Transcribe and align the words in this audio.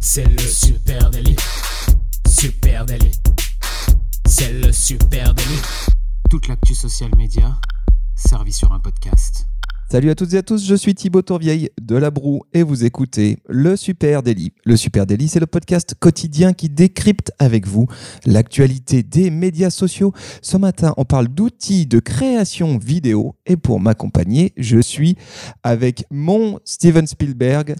C'est 0.00 0.24
le 0.24 0.38
super 0.38 1.10
délit. 1.10 1.36
Super 2.28 2.86
délit. 2.86 3.12
C'est 4.26 4.52
le 4.52 4.70
super 4.70 5.34
délit. 5.34 5.60
Toute 6.30 6.46
l'actu 6.48 6.74
social 6.74 7.10
média 7.16 7.58
servie 8.14 8.52
sur 8.52 8.72
un 8.72 8.78
podcast. 8.78 9.46
Salut 9.90 10.10
à 10.10 10.14
toutes 10.14 10.32
et 10.34 10.38
à 10.38 10.42
tous, 10.42 10.66
je 10.66 10.74
suis 10.74 10.94
Thibaut 10.94 11.22
Tourvieille 11.22 11.70
de 11.80 11.96
La 11.96 12.10
Broue 12.10 12.42
et 12.52 12.62
vous 12.62 12.84
écoutez 12.84 13.38
Le 13.48 13.76
Super 13.76 14.22
Daily. 14.22 14.52
Le 14.64 14.76
Super 14.76 15.06
Daily, 15.06 15.28
c'est 15.28 15.40
le 15.40 15.46
podcast 15.46 15.94
quotidien 15.98 16.52
qui 16.52 16.68
décrypte 16.68 17.32
avec 17.38 17.66
vous 17.66 17.86
l'actualité 18.24 19.02
des 19.02 19.30
médias 19.30 19.70
sociaux. 19.70 20.12
Ce 20.42 20.56
matin, 20.56 20.94
on 20.96 21.04
parle 21.04 21.28
d'outils 21.28 21.86
de 21.86 21.98
création 21.98 22.78
vidéo 22.78 23.36
et 23.46 23.56
pour 23.56 23.78
m'accompagner, 23.78 24.52
je 24.56 24.80
suis 24.80 25.16
avec 25.62 26.04
mon 26.10 26.58
Steven 26.64 27.06
Spielberg. 27.06 27.76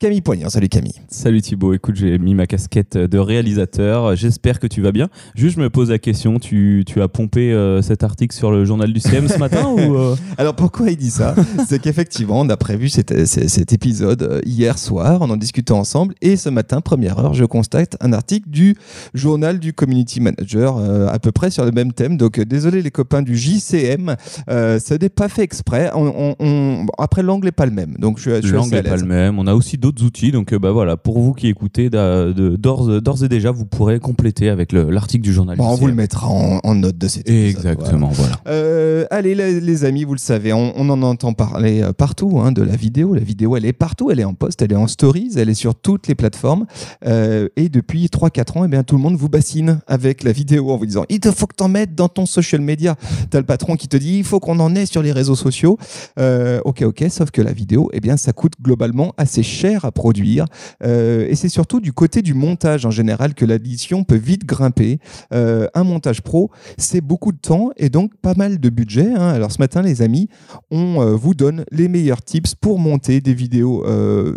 Camille 0.00 0.22
Poignant. 0.22 0.48
Salut 0.48 0.70
Camille. 0.70 0.94
Salut 1.08 1.42
Thibaut, 1.42 1.74
écoute, 1.74 1.94
j'ai 1.96 2.18
mis 2.18 2.34
ma 2.34 2.46
casquette 2.46 2.96
de 2.96 3.18
réalisateur. 3.18 4.16
J'espère 4.16 4.58
que 4.58 4.66
tu 4.66 4.80
vas 4.80 4.92
bien. 4.92 5.10
Juste, 5.34 5.56
je 5.56 5.60
me 5.60 5.68
pose 5.68 5.90
la 5.90 5.98
question, 5.98 6.38
tu, 6.38 6.84
tu 6.86 7.02
as 7.02 7.08
pompé 7.08 7.52
euh, 7.52 7.82
cet 7.82 8.02
article 8.02 8.34
sur 8.34 8.50
le 8.50 8.64
journal 8.64 8.94
du 8.94 9.00
CM 9.00 9.28
ce 9.28 9.36
matin 9.38 9.66
ou 9.68 9.96
euh 9.96 10.16
Alors 10.38 10.56
pourquoi 10.56 10.90
il 10.90 10.96
dit 10.96 11.10
ça? 11.10 11.34
C'est 11.68 11.82
qu'effectivement, 11.82 12.40
on 12.40 12.48
a 12.48 12.56
prévu 12.56 12.88
cet, 12.88 13.26
cet 13.26 13.74
épisode 13.74 14.22
euh, 14.22 14.40
hier 14.46 14.78
soir, 14.78 15.18
on 15.20 15.28
en 15.28 15.36
discutait 15.36 15.74
ensemble, 15.74 16.14
et 16.22 16.38
ce 16.38 16.48
matin, 16.48 16.80
première 16.80 17.18
heure, 17.18 17.34
je 17.34 17.44
constate 17.44 17.98
un 18.00 18.14
article 18.14 18.48
du 18.48 18.76
journal 19.12 19.58
du 19.58 19.74
Community 19.74 20.22
Manager, 20.22 20.78
à 21.12 21.18
peu 21.18 21.30
près 21.30 21.50
sur 21.50 21.66
le 21.66 21.72
même 21.72 21.92
thème. 21.92 22.16
Donc 22.16 22.40
désolé 22.40 22.80
les 22.80 22.90
copains 22.90 23.20
du 23.20 23.36
JCM, 23.36 24.16
ça 24.48 24.98
n'est 24.98 25.10
pas 25.10 25.28
fait 25.28 25.42
exprès. 25.42 25.90
On, 25.94 26.36
on, 26.40 26.86
après, 26.96 27.22
l'angle 27.22 27.44
n'est 27.44 27.52
pas 27.52 27.66
le 27.66 27.72
même. 27.72 27.96
Donc 27.98 28.18
je, 28.18 28.40
je 28.40 28.54
L'angle 28.54 28.76
n'est 28.76 28.82
pas 28.82 28.96
le 28.96 29.04
même. 29.04 29.38
On 29.38 29.46
a 29.46 29.52
aussi 29.52 29.76
d'autres 29.76 29.89
outils. 30.02 30.32
Donc, 30.32 30.54
bah 30.54 30.72
voilà, 30.72 30.96
pour 30.96 31.18
vous 31.18 31.32
qui 31.32 31.48
écoutez, 31.48 31.90
d'ores 31.90 33.24
et 33.24 33.28
déjà, 33.28 33.50
vous 33.50 33.66
pourrez 33.66 33.98
compléter 33.98 34.48
avec 34.48 34.72
l'article 34.72 35.22
du 35.22 35.32
journal. 35.32 35.56
Bon, 35.56 35.68
on 35.68 35.74
vous 35.74 35.86
le 35.86 35.94
mettra 35.94 36.28
en, 36.28 36.74
note 36.74 36.98
de 36.98 37.08
cet 37.08 37.28
épisode. 37.28 37.48
Exactement, 37.48 38.08
voilà. 38.08 38.36
Euh, 38.46 39.06
allez, 39.10 39.34
les, 39.34 39.84
amis, 39.84 40.04
vous 40.04 40.14
le 40.14 40.18
savez, 40.18 40.52
on, 40.52 40.76
en 40.76 41.02
entend 41.02 41.32
parler 41.32 41.82
euh, 41.82 41.92
partout 41.92 42.40
hein, 42.40 42.52
de 42.52 42.62
la 42.62 42.76
vidéo. 42.76 43.14
La 43.14 43.20
vidéo, 43.20 43.56
elle 43.56 43.64
est 43.64 43.72
partout. 43.72 44.10
Elle 44.10 44.20
est 44.20 44.24
en 44.24 44.34
post, 44.34 44.62
elle 44.62 44.72
est 44.72 44.76
en 44.76 44.86
stories, 44.86 45.32
elle 45.36 45.48
est 45.48 45.54
sur 45.54 45.74
toutes 45.74 46.08
les 46.08 46.14
plateformes. 46.14 46.66
Euh, 47.06 47.48
et 47.56 47.68
depuis 47.68 48.06
3-4 48.06 48.58
ans, 48.58 48.64
eh 48.64 48.68
bien, 48.68 48.82
tout 48.82 48.96
le 48.96 49.02
monde 49.02 49.16
vous 49.16 49.28
bassine 49.28 49.80
avec 49.86 50.22
la 50.22 50.32
vidéo 50.32 50.70
en 50.70 50.76
vous 50.76 50.86
disant 50.86 51.04
il 51.08 51.20
te 51.20 51.30
faut 51.30 51.46
que 51.46 51.56
t'en 51.56 51.68
mettes 51.68 51.94
dans 51.94 52.08
ton 52.08 52.26
social 52.26 52.60
media. 52.60 52.96
T'as 53.30 53.38
le 53.38 53.46
patron 53.46 53.76
qui 53.76 53.88
te 53.88 53.96
dit 53.96 54.18
il 54.18 54.24
faut 54.24 54.40
qu'on 54.40 54.58
en 54.60 54.74
ait 54.74 54.86
sur 54.86 55.02
les 55.02 55.12
réseaux 55.12 55.36
sociaux. 55.36 55.78
ok, 56.18 56.82
ok, 56.82 57.04
sauf 57.10 57.30
que 57.30 57.42
la 57.42 57.52
vidéo, 57.52 57.90
eh 57.92 58.00
bien, 58.00 58.16
ça 58.16 58.32
coûte 58.32 58.54
globalement 58.62 59.14
assez 59.16 59.42
cher 59.42 59.79
à 59.84 59.92
produire. 59.92 60.46
Euh, 60.84 61.26
et 61.28 61.34
c'est 61.34 61.48
surtout 61.48 61.80
du 61.80 61.92
côté 61.92 62.22
du 62.22 62.34
montage 62.34 62.86
en 62.86 62.90
général 62.90 63.34
que 63.34 63.44
l'addition 63.44 64.04
peut 64.04 64.16
vite 64.16 64.44
grimper. 64.44 64.98
Euh, 65.32 65.66
un 65.74 65.84
montage 65.84 66.22
pro, 66.22 66.50
c'est 66.78 67.00
beaucoup 67.00 67.32
de 67.32 67.38
temps 67.38 67.70
et 67.76 67.88
donc 67.88 68.12
pas 68.16 68.34
mal 68.34 68.58
de 68.58 68.68
budget. 68.68 69.12
Hein. 69.14 69.28
Alors 69.28 69.52
ce 69.52 69.58
matin, 69.58 69.82
les 69.82 70.02
amis, 70.02 70.28
on 70.70 71.00
euh, 71.00 71.14
vous 71.14 71.34
donne 71.34 71.64
les 71.70 71.88
meilleurs 71.88 72.22
tips 72.22 72.54
pour 72.54 72.78
monter 72.78 73.20
des 73.20 73.34
vidéos 73.34 73.84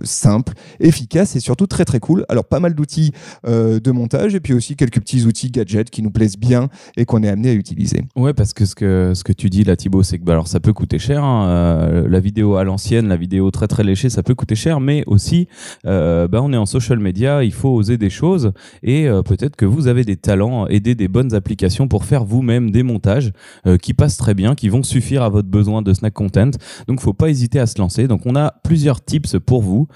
simples, 0.04 0.54
efficaces 0.80 1.36
et 1.36 1.40
surtout 1.40 1.68
très 1.68 1.86
très 1.86 2.00
cool. 2.00 2.26
Alors 2.30 2.46
pas 2.46 2.60
mal 2.60 2.74
d'outils 2.74 3.12
de 3.46 3.92
montage 3.92 4.36
et 4.36 4.40
puis 4.40 4.54
aussi 4.54 4.76
quelques 4.76 5.00
petits 5.00 5.26
outils 5.26 5.52
gadgets 5.52 5.90
qui 5.90 6.02
nous 6.02 6.12
plaisent 6.12 6.38
bien 6.38 6.70
et 6.98 7.06
qu'on 7.06 7.24
est 7.24 7.30
amené 7.30 7.50
à 7.50 7.54
utiliser. 7.54 8.02
Ouais, 8.16 8.34
parce 8.34 8.54
que 8.54 8.66
ce 8.66 8.76
que, 8.76 9.14
ce 9.14 9.24
que 9.24 9.34
tu 9.34 9.50
dis 9.50 9.64
là, 9.64 9.76
Thibaut, 9.76 10.04
c'est 10.04 10.18
que 10.18 10.24
bah, 10.24 10.34
alors, 10.34 10.48
ça 10.48 10.60
peut 10.60 10.74
coûter 10.74 11.00
cher. 11.00 11.24
Hein. 11.24 12.06
la 12.08 12.20
vidéo 12.20 12.56
à 12.56 12.64
l'ancienne, 12.64 13.08
la 13.08 13.18
vidéo 13.18 13.52
très 13.52 13.68
très 13.68 13.84
léchée, 13.84 14.10
ça 14.10 14.24
peut 14.24 14.36
coûter 14.36 14.56
cher, 14.56 14.80
mais 14.80 15.04
aussi 15.08 15.33
euh, 15.86 16.28
bah, 16.28 16.42
on 16.42 16.54
est 16.54 16.58
en 16.58 16.66
social 16.66 17.00
media, 17.00 17.44
il 17.44 17.54
faut 17.54 17.70
oser 17.70 17.98
des 17.98 18.10
choses 18.10 18.52
et 18.82 19.08
euh, 19.08 19.22
peut-être 19.22 19.56
que 19.56 19.66
vous 19.66 19.88
avez 19.88 20.04
des 20.04 20.16
talents, 20.16 20.68
aider 20.68 20.96
des 20.96 21.08
bonnes 21.08 21.34
applications 21.34 21.88
pour 21.88 22.06
faire 22.06 22.24
vous-même 22.24 22.72
des 22.72 22.84
montages 22.84 23.32
euh, 23.68 23.78
qui 23.78 23.94
passent 23.94 24.18
très 24.18 24.34
bien, 24.34 24.56
qui 24.56 24.70
vont 24.70 24.84
suffire 24.84 25.24
à 25.24 25.30
votre 25.30 25.48
besoin 25.48 25.82
de 25.82 25.94
snack 25.94 26.14
content. 26.14 26.52
Donc, 26.88 27.02
faut 27.02 27.14
pas 27.14 27.30
hésiter 27.30 27.60
à 27.60 27.68
se 27.68 27.80
lancer. 27.80 28.08
Donc, 28.08 28.22
on 28.26 28.36
a 28.36 28.54
plusieurs 28.64 29.04
tips 29.04 29.38
pour 29.46 29.62
vous. 29.62 29.88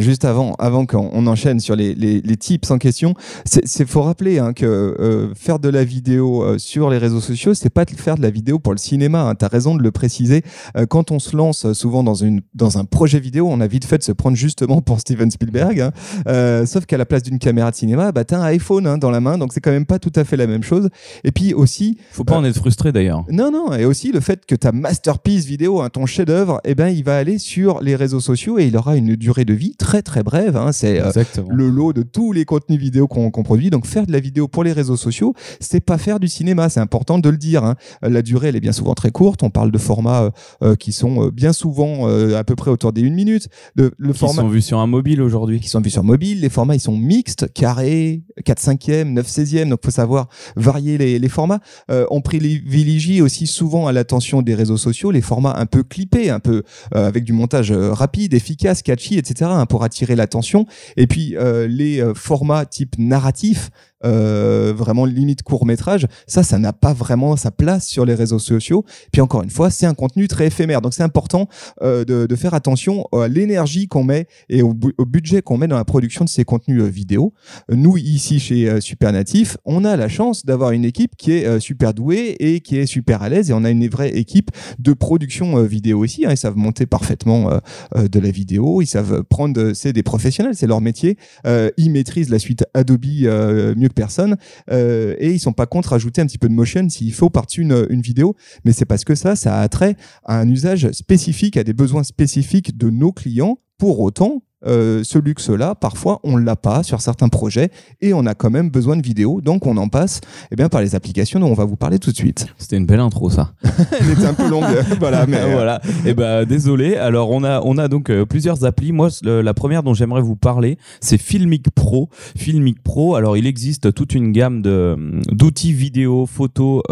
juste 0.00 0.24
avant, 0.24 0.54
avant 0.54 0.86
qu'on 0.86 1.26
enchaîne 1.26 1.60
sur 1.60 1.76
les, 1.76 2.36
tips 2.36 2.70
en 2.70 2.78
question, 2.78 3.14
c'est 3.44 3.86
faut 3.86 4.02
rappeler 4.02 4.38
hein, 4.38 4.52
que 4.52 5.30
faire 5.34 5.58
de 5.58 5.68
la 5.68 5.84
vidéo 5.84 6.58
sur 6.58 6.90
les 6.90 6.98
réseaux 6.98 7.20
sociaux, 7.20 7.54
c'est 7.54 7.70
pas 7.70 7.84
faire 7.96 8.16
de 8.16 8.22
la 8.22 8.30
vidéo 8.30 8.58
pour 8.58 8.72
le 8.72 8.78
cinéma. 8.78 9.22
Hein. 9.22 9.34
Tu 9.34 9.44
as 9.44 9.48
raison 9.48 9.74
de 9.74 9.82
le 9.82 9.90
préciser. 9.90 10.42
quand 10.88 11.10
on 11.10 11.18
se 11.18 11.36
lance 11.36 11.72
souvent 11.72 12.02
dans, 12.02 12.14
dans 12.54 12.78
un 12.78 12.84
projet 12.84 13.20
vidéo, 13.20 13.48
on 13.50 13.60
a 13.60 13.66
vite 13.66 13.79
fait 13.84 13.98
de 13.98 14.02
se 14.02 14.12
prendre 14.12 14.36
justement 14.36 14.80
pour 14.80 15.00
Steven 15.00 15.30
Spielberg. 15.30 15.80
Hein. 15.80 15.92
Euh, 16.28 16.66
sauf 16.66 16.86
qu'à 16.86 16.96
la 16.96 17.06
place 17.06 17.22
d'une 17.22 17.38
caméra 17.38 17.70
de 17.70 17.76
cinéma, 17.76 18.12
bah, 18.12 18.24
tu 18.24 18.34
as 18.34 18.40
un 18.40 18.44
iPhone 18.44 18.86
hein, 18.86 18.98
dans 18.98 19.10
la 19.10 19.20
main, 19.20 19.38
donc 19.38 19.52
c'est 19.52 19.60
quand 19.60 19.70
même 19.70 19.86
pas 19.86 19.98
tout 19.98 20.12
à 20.16 20.24
fait 20.24 20.36
la 20.36 20.46
même 20.46 20.62
chose. 20.62 20.88
Et 21.24 21.32
puis 21.32 21.54
aussi. 21.54 21.98
Faut 22.12 22.24
pas 22.24 22.36
en 22.36 22.44
être 22.44 22.56
frustré 22.56 22.92
d'ailleurs. 22.92 23.24
Non, 23.30 23.50
non. 23.50 23.72
Et 23.72 23.84
aussi 23.84 24.12
le 24.12 24.20
fait 24.20 24.46
que 24.46 24.54
ta 24.54 24.72
masterpiece 24.72 25.44
vidéo, 25.44 25.80
hein, 25.80 25.88
ton 25.90 26.06
chef-d'œuvre, 26.06 26.60
eh 26.64 26.74
ben, 26.74 26.88
il 26.88 27.04
va 27.04 27.16
aller 27.16 27.38
sur 27.38 27.80
les 27.80 27.96
réseaux 27.96 28.20
sociaux 28.20 28.58
et 28.58 28.66
il 28.66 28.76
aura 28.76 28.96
une 28.96 29.16
durée 29.16 29.44
de 29.44 29.54
vie 29.54 29.74
très 29.76 30.02
très 30.02 30.22
brève. 30.22 30.58
C'est 30.72 31.00
euh, 31.00 31.10
le 31.48 31.68
lot 31.68 31.92
de 31.92 32.02
tous 32.02 32.32
les 32.32 32.44
contenus 32.44 32.78
vidéo 32.78 33.06
qu'on 33.06 33.30
produit. 33.30 33.70
Donc 33.70 33.86
faire 33.86 34.06
de 34.06 34.12
la 34.12 34.20
vidéo 34.20 34.48
pour 34.48 34.64
les 34.64 34.72
réseaux 34.72 34.96
sociaux, 34.96 35.34
c'est 35.60 35.80
pas 35.80 35.98
faire 35.98 36.20
du 36.20 36.28
cinéma. 36.28 36.68
C'est 36.68 36.80
important 36.80 37.18
de 37.18 37.28
le 37.28 37.36
dire. 37.36 37.74
La 38.02 38.22
durée, 38.22 38.48
elle 38.48 38.56
est 38.56 38.60
bien 38.60 38.72
souvent 38.72 38.94
très 38.94 39.10
courte. 39.10 39.42
On 39.42 39.50
parle 39.50 39.70
de 39.70 39.78
formats 39.78 40.30
euh, 40.62 40.76
qui 40.76 40.92
sont 40.92 41.28
bien 41.28 41.52
souvent 41.52 42.06
à 42.34 42.44
peu 42.44 42.56
près 42.56 42.70
autour 42.70 42.92
des 42.92 43.00
une 43.00 43.14
minute 43.14 43.48
le, 43.74 43.90
qui 44.12 44.18
sont 44.18 44.48
vus 44.48 44.62
sur 44.62 44.78
un 44.78 44.86
mobile 44.86 45.22
aujourd'hui. 45.22 45.60
Qui 45.60 45.68
sont 45.68 45.80
vus 45.80 45.90
sur 45.90 46.04
mobile. 46.04 46.40
Les 46.40 46.48
formats, 46.48 46.74
ils 46.74 46.80
sont 46.80 46.96
mixtes, 46.96 47.52
carrés, 47.52 48.22
4 48.44 48.60
5e, 48.60 49.04
9 49.04 49.26
16e. 49.26 49.68
Donc, 49.68 49.80
faut 49.84 49.90
savoir 49.90 50.28
varier 50.56 50.98
les, 50.98 51.18
les 51.18 51.28
formats. 51.28 51.60
Euh, 51.90 52.06
on 52.10 52.20
privilégie 52.20 53.22
aussi 53.22 53.46
souvent 53.46 53.86
à 53.86 53.92
l'attention 53.92 54.42
des 54.42 54.54
réseaux 54.54 54.76
sociaux 54.76 55.10
les 55.10 55.20
formats 55.20 55.54
un 55.56 55.66
peu 55.66 55.82
clippés, 55.82 56.30
un 56.30 56.40
peu 56.40 56.62
euh, 56.94 57.06
avec 57.06 57.24
du 57.24 57.32
montage 57.32 57.72
euh, 57.72 57.92
rapide, 57.92 58.34
efficace, 58.34 58.82
catchy, 58.82 59.16
etc. 59.18 59.50
Hein, 59.52 59.66
pour 59.66 59.84
attirer 59.84 60.16
l'attention. 60.16 60.66
Et 60.96 61.06
puis, 61.06 61.36
euh, 61.36 61.66
les 61.66 62.02
formats 62.14 62.66
type 62.66 62.96
narratif, 62.98 63.70
euh, 64.04 64.72
vraiment 64.74 65.04
limite 65.04 65.42
court 65.42 65.66
métrage, 65.66 66.06
ça, 66.26 66.42
ça 66.42 66.58
n'a 66.58 66.72
pas 66.72 66.94
vraiment 66.94 67.36
sa 67.36 67.50
place 67.50 67.86
sur 67.86 68.06
les 68.06 68.14
réseaux 68.14 68.38
sociaux. 68.38 68.84
Puis 69.12 69.20
encore 69.20 69.42
une 69.42 69.50
fois, 69.50 69.70
c'est 69.70 69.86
un 69.86 69.94
contenu 69.94 70.26
très 70.26 70.46
éphémère. 70.46 70.80
Donc 70.80 70.94
c'est 70.94 71.02
important 71.02 71.48
euh, 71.82 72.04
de, 72.04 72.36
faire 72.36 72.54
attention 72.54 73.06
à 73.12 73.28
l'énergie 73.28 73.86
qu'on 73.86 74.04
met 74.04 74.26
et 74.48 74.62
au, 74.62 74.72
budget 74.72 75.42
qu'on 75.42 75.58
met 75.58 75.68
dans 75.68 75.76
la 75.76 75.84
production 75.84 76.24
de 76.24 76.30
ces 76.30 76.44
contenus 76.44 76.82
euh, 76.82 76.86
vidéo. 76.86 77.34
Nous, 77.70 77.98
ici 77.98 78.40
chez 78.40 78.80
Supernatif, 78.80 79.58
on 79.66 79.84
a 79.84 79.96
la 79.96 80.08
chance 80.08 80.46
d'avoir 80.46 80.70
une 80.70 80.86
équipe 80.86 81.16
qui 81.16 81.32
est 81.32 81.60
super 81.60 81.92
douée 81.92 82.36
et 82.38 82.60
qui 82.60 82.78
est 82.78 82.86
super 82.86 83.22
à 83.22 83.28
l'aise 83.28 83.50
et 83.50 83.52
on 83.52 83.64
a 83.64 83.70
une 83.70 83.86
vraie 83.88 84.16
équipe 84.16 84.50
de 84.78 84.94
production 84.94 85.62
vidéo 85.64 86.04
ici. 86.04 86.24
Hein. 86.24 86.30
Ils 86.30 86.36
savent 86.38 86.56
monter 86.56 86.86
parfaitement 86.86 87.50
de 87.94 88.20
la 88.20 88.30
vidéo, 88.30 88.80
ils 88.80 88.86
savent 88.86 89.22
prendre, 89.24 89.72
c'est 89.74 89.92
des 89.92 90.02
professionnels, 90.02 90.54
c'est 90.54 90.66
leur 90.66 90.80
métier. 90.80 91.18
ils 91.44 91.90
maîtrisent 91.90 92.30
la 92.30 92.38
suite 92.38 92.64
Adobe 92.74 93.00
mieux 93.04 93.89
personnes 93.92 94.36
euh, 94.70 95.14
et 95.18 95.32
ils 95.32 95.38
sont 95.38 95.52
pas 95.52 95.66
contre 95.66 95.92
ajouter 95.92 96.20
un 96.20 96.26
petit 96.26 96.38
peu 96.38 96.48
de 96.48 96.54
motion 96.54 96.88
s'il 96.88 97.12
faut 97.12 97.30
par-dessus 97.30 97.62
une, 97.62 97.86
une, 97.90 98.00
vidéo. 98.00 98.36
Mais 98.64 98.72
c'est 98.72 98.84
parce 98.84 99.04
que 99.04 99.14
ça, 99.14 99.36
ça 99.36 99.60
a 99.60 99.68
trait 99.68 99.96
à 100.24 100.38
un 100.38 100.48
usage 100.48 100.90
spécifique, 100.92 101.56
à 101.56 101.64
des 101.64 101.72
besoins 101.72 102.02
spécifiques 102.02 102.76
de 102.76 102.90
nos 102.90 103.12
clients. 103.12 103.58
Pour 103.78 104.00
autant, 104.00 104.42
euh, 104.66 105.02
ce 105.04 105.18
luxe-là, 105.18 105.74
parfois, 105.74 106.20
on 106.22 106.36
l'a 106.36 106.56
pas 106.56 106.82
sur 106.82 107.00
certains 107.00 107.28
projets 107.28 107.70
et 108.00 108.12
on 108.12 108.26
a 108.26 108.34
quand 108.34 108.50
même 108.50 108.70
besoin 108.70 108.96
de 108.96 109.02
vidéos. 109.02 109.40
Donc, 109.40 109.66
on 109.66 109.76
en 109.76 109.88
passe 109.88 110.20
eh 110.50 110.56
bien, 110.56 110.68
par 110.68 110.80
les 110.80 110.94
applications 110.94 111.40
dont 111.40 111.48
on 111.48 111.54
va 111.54 111.64
vous 111.64 111.76
parler 111.76 111.98
tout 111.98 112.10
de 112.10 112.16
suite. 112.16 112.46
C'était 112.58 112.76
une 112.76 112.86
belle 112.86 113.00
intro, 113.00 113.30
ça. 113.30 113.52
Elle 114.00 114.10
était 114.10 114.26
un 114.26 114.34
peu 114.34 114.48
longue. 114.48 114.64
voilà, 114.98 115.26
mais 115.28 115.38
euh, 115.38 115.52
voilà. 115.52 115.80
Et 116.04 116.10
eh 116.10 116.14
ben, 116.14 116.44
désolé. 116.44 116.96
Alors, 116.96 117.30
on 117.30 117.42
a, 117.44 117.60
on 117.64 117.78
a 117.78 117.88
donc 117.88 118.10
euh, 118.10 118.26
plusieurs 118.26 118.64
applis. 118.64 118.92
Moi, 118.92 119.08
la 119.22 119.54
première 119.54 119.82
dont 119.82 119.94
j'aimerais 119.94 120.20
vous 120.20 120.36
parler, 120.36 120.76
c'est 121.00 121.18
Filmic 121.18 121.70
Pro. 121.70 122.10
Filmic 122.36 122.82
Pro. 122.82 123.14
Alors, 123.14 123.36
il 123.36 123.46
existe 123.46 123.94
toute 123.94 124.14
une 124.14 124.32
gamme 124.32 124.62
de 124.62 124.96
d'outils 125.30 125.72
vidéo, 125.72 126.26
photo 126.26 126.82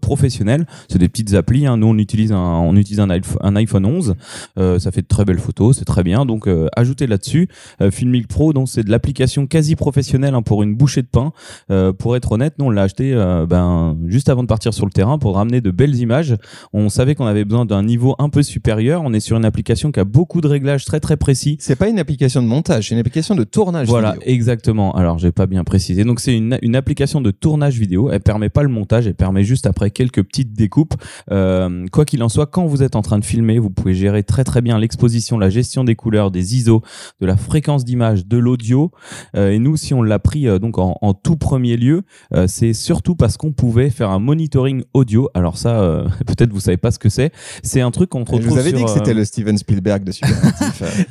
professionnels. 0.00 0.66
C'est 0.88 0.98
des 0.98 1.08
petites 1.08 1.34
applis. 1.34 1.66
Hein. 1.66 1.76
Nous, 1.76 1.86
on 1.86 1.98
utilise 1.98 2.32
un, 2.32 2.38
on 2.38 2.76
utilise 2.76 3.00
un, 3.00 3.56
iPhone 3.56 3.84
11. 3.84 4.14
ça 4.56 4.90
fait 4.90 5.02
de 5.02 5.06
très 5.06 5.24
belles 5.24 5.38
photos. 5.38 5.78
C'est 5.78 5.84
très 5.84 6.02
bien. 6.02 6.24
Donc, 6.24 6.48
ajoutez 6.76 7.06
là-dessus. 7.10 7.48
Euh, 7.82 7.90
Filmic 7.90 8.26
Pro, 8.26 8.52
donc 8.52 8.68
c'est 8.68 8.82
de 8.82 8.90
l'application 8.90 9.46
quasi 9.46 9.76
professionnelle 9.76 10.34
hein, 10.34 10.42
pour 10.42 10.62
une 10.62 10.74
bouchée 10.74 11.02
de 11.02 11.06
pain. 11.06 11.32
Euh, 11.70 11.92
pour 11.92 12.16
être 12.16 12.32
honnête, 12.32 12.54
nous 12.58 12.66
on 12.66 12.70
l'a 12.70 12.82
acheté 12.82 13.12
euh, 13.12 13.46
ben 13.46 13.96
juste 14.06 14.28
avant 14.28 14.42
de 14.42 14.48
partir 14.48 14.72
sur 14.72 14.86
le 14.86 14.92
terrain 14.92 15.18
pour 15.18 15.34
ramener 15.34 15.60
de 15.60 15.70
belles 15.70 15.96
images. 15.96 16.36
On 16.72 16.88
savait 16.88 17.14
qu'on 17.14 17.26
avait 17.26 17.44
besoin 17.44 17.66
d'un 17.66 17.82
niveau 17.82 18.14
un 18.18 18.28
peu 18.30 18.42
supérieur. 18.42 19.02
On 19.04 19.12
est 19.12 19.20
sur 19.20 19.36
une 19.36 19.44
application 19.44 19.92
qui 19.92 20.00
a 20.00 20.04
beaucoup 20.04 20.40
de 20.40 20.48
réglages 20.48 20.84
très 20.84 21.00
très 21.00 21.16
précis. 21.16 21.56
C'est 21.60 21.76
pas 21.76 21.88
une 21.88 21.98
application 21.98 22.42
de 22.42 22.46
montage, 22.46 22.88
c'est 22.88 22.94
une 22.94 23.00
application 23.00 23.34
de 23.34 23.44
tournage 23.44 23.88
Voilà, 23.88 24.12
vidéo. 24.12 24.28
exactement. 24.28 24.94
Alors, 24.94 25.18
j'ai 25.18 25.32
pas 25.32 25.46
bien 25.46 25.64
précisé. 25.64 26.04
Donc, 26.04 26.20
c'est 26.20 26.36
une, 26.36 26.58
une 26.62 26.76
application 26.76 27.20
de 27.20 27.30
tournage 27.30 27.78
vidéo. 27.78 28.10
Elle 28.10 28.20
permet 28.20 28.48
pas 28.48 28.62
le 28.62 28.68
montage. 28.68 29.06
Elle 29.06 29.14
permet 29.14 29.44
juste 29.44 29.66
après 29.66 29.90
quelques 29.90 30.22
petites 30.22 30.52
découpes. 30.52 30.94
Euh, 31.30 31.86
quoi 31.92 32.04
qu'il 32.04 32.22
en 32.22 32.28
soit, 32.28 32.46
quand 32.46 32.66
vous 32.66 32.82
êtes 32.82 32.96
en 32.96 33.02
train 33.02 33.18
de 33.18 33.24
filmer, 33.24 33.58
vous 33.58 33.70
pouvez 33.70 33.94
gérer 33.94 34.22
très 34.22 34.44
très 34.44 34.60
bien 34.62 34.78
l'exposition, 34.78 35.38
la 35.38 35.50
gestion 35.50 35.84
des 35.84 35.96
couleurs, 35.96 36.30
des 36.30 36.56
ISO, 36.56 36.82
de 37.20 37.26
la 37.26 37.36
fréquence 37.36 37.84
d'image, 37.84 38.26
de 38.26 38.38
l'audio. 38.38 38.90
Euh, 39.36 39.50
et 39.50 39.58
nous, 39.58 39.76
si 39.76 39.94
on 39.94 40.02
l'a 40.02 40.18
pris 40.18 40.48
euh, 40.48 40.58
donc 40.58 40.78
en, 40.78 40.98
en 41.00 41.14
tout 41.14 41.36
premier 41.36 41.76
lieu, 41.76 42.02
euh, 42.34 42.46
c'est 42.46 42.72
surtout 42.72 43.14
parce 43.14 43.36
qu'on 43.36 43.52
pouvait 43.52 43.90
faire 43.90 44.10
un 44.10 44.18
monitoring 44.18 44.84
audio. 44.94 45.28
Alors 45.34 45.56
ça, 45.56 45.80
euh, 45.80 46.08
peut-être 46.26 46.52
vous 46.52 46.60
savez 46.60 46.76
pas 46.76 46.90
ce 46.90 46.98
que 46.98 47.08
c'est. 47.08 47.32
C'est 47.62 47.80
un 47.80 47.90
truc 47.90 48.10
qu'on 48.10 48.24
Je 48.24 48.32
retrouve 48.32 48.52
vous 48.52 48.58
avais 48.58 48.72
dit 48.72 48.78
sur, 48.78 48.86
que 48.86 48.92
c'était 48.92 49.14
le 49.14 49.24
Steven 49.24 49.56
Spielberg 49.56 50.04
de 50.04 50.10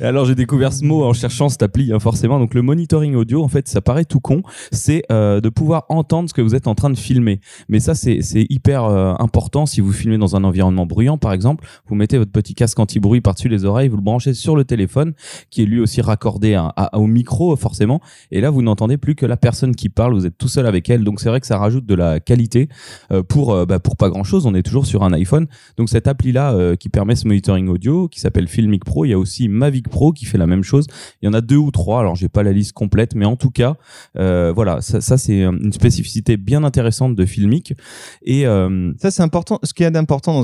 alors 0.04 0.24
j'ai 0.26 0.34
découvert 0.34 0.72
ce 0.72 0.84
mot 0.84 1.04
en 1.04 1.12
cherchant 1.12 1.48
cette 1.48 1.62
appli, 1.62 1.92
hein, 1.92 1.98
forcément. 1.98 2.38
Donc 2.38 2.54
le 2.54 2.62
monitoring 2.62 3.14
audio, 3.14 3.42
en 3.42 3.48
fait, 3.48 3.68
ça 3.68 3.80
paraît 3.80 4.04
tout 4.04 4.20
con, 4.20 4.42
c'est 4.72 5.02
euh, 5.10 5.40
de 5.40 5.48
pouvoir 5.48 5.84
entendre 5.88 6.28
ce 6.28 6.34
que 6.34 6.42
vous 6.42 6.54
êtes 6.54 6.66
en 6.66 6.74
train 6.74 6.90
de 6.90 6.98
filmer. 6.98 7.40
Mais 7.68 7.80
ça, 7.80 7.94
c'est 7.94 8.20
c'est 8.22 8.46
hyper 8.50 8.84
euh, 8.84 9.14
important 9.18 9.66
si 9.66 9.80
vous 9.80 9.92
filmez 9.92 10.18
dans 10.18 10.36
un 10.36 10.44
environnement 10.44 10.86
bruyant, 10.86 11.18
par 11.18 11.32
exemple. 11.32 11.66
Vous 11.86 11.94
mettez 11.94 12.18
votre 12.18 12.32
petit 12.32 12.54
casque 12.54 12.78
anti-bruit 12.78 13.20
par-dessus 13.20 13.48
les 13.48 13.64
oreilles, 13.64 13.88
vous 13.88 13.96
le 13.96 14.02
branchez 14.02 14.34
sur 14.34 14.56
le 14.56 14.64
téléphone, 14.64 15.14
qui 15.50 15.62
est 15.62 15.66
lui 15.66 15.79
aussi 15.80 16.00
raccordé 16.00 16.60
au 16.92 17.06
micro, 17.06 17.54
forcément. 17.56 18.00
Et 18.30 18.40
là, 18.40 18.50
vous 18.50 18.62
n'entendez 18.62 18.96
plus 18.96 19.14
que 19.14 19.26
la 19.26 19.36
personne 19.36 19.74
qui 19.74 19.88
parle, 19.88 20.14
vous 20.14 20.26
êtes 20.26 20.38
tout 20.38 20.48
seul 20.48 20.66
avec 20.66 20.88
elle. 20.90 21.04
Donc 21.04 21.20
c'est 21.20 21.28
vrai 21.28 21.40
que 21.40 21.46
ça 21.46 21.58
rajoute 21.58 21.86
de 21.86 21.94
la 21.94 22.20
qualité 22.20 22.68
euh, 23.12 23.22
pour 23.22 23.52
euh, 23.52 23.66
bah, 23.66 23.78
pour 23.78 23.96
pas 23.96 24.08
grand-chose. 24.08 24.46
On 24.46 24.54
est 24.54 24.62
toujours 24.62 24.86
sur 24.86 25.02
un 25.02 25.12
iPhone. 25.12 25.46
Donc 25.76 25.88
cette 25.88 26.06
appli-là 26.06 26.52
euh, 26.52 26.76
qui 26.76 26.88
permet 26.88 27.16
ce 27.16 27.26
monitoring 27.26 27.68
audio, 27.68 28.08
qui 28.08 28.20
s'appelle 28.20 28.48
Filmic 28.48 28.84
Pro, 28.84 29.04
il 29.04 29.10
y 29.10 29.12
a 29.12 29.18
aussi 29.18 29.48
Mavic 29.48 29.88
Pro 29.88 30.12
qui 30.12 30.24
fait 30.24 30.38
la 30.38 30.46
même 30.46 30.62
chose. 30.62 30.86
Il 31.22 31.26
y 31.26 31.28
en 31.28 31.34
a 31.34 31.40
deux 31.40 31.56
ou 31.56 31.70
trois. 31.70 32.00
Alors 32.00 32.16
j'ai 32.16 32.28
pas 32.28 32.42
la 32.42 32.52
liste 32.52 32.72
complète, 32.72 33.14
mais 33.14 33.24
en 33.24 33.36
tout 33.36 33.50
cas, 33.50 33.76
voilà, 34.14 34.80
ça, 34.80 35.18
c'est 35.18 35.42
une 35.42 35.72
spécificité 35.72 36.36
bien 36.36 36.64
intéressante 36.64 37.14
de 37.14 37.24
Filmic. 37.24 37.74
Et 38.22 38.44
Ça, 38.98 39.10
c'est 39.10 39.22
important. 39.22 39.58
Ce 39.62 39.74
qu'il 39.74 39.84
y 39.84 39.86
a 39.86 39.90
d'important 39.90 40.42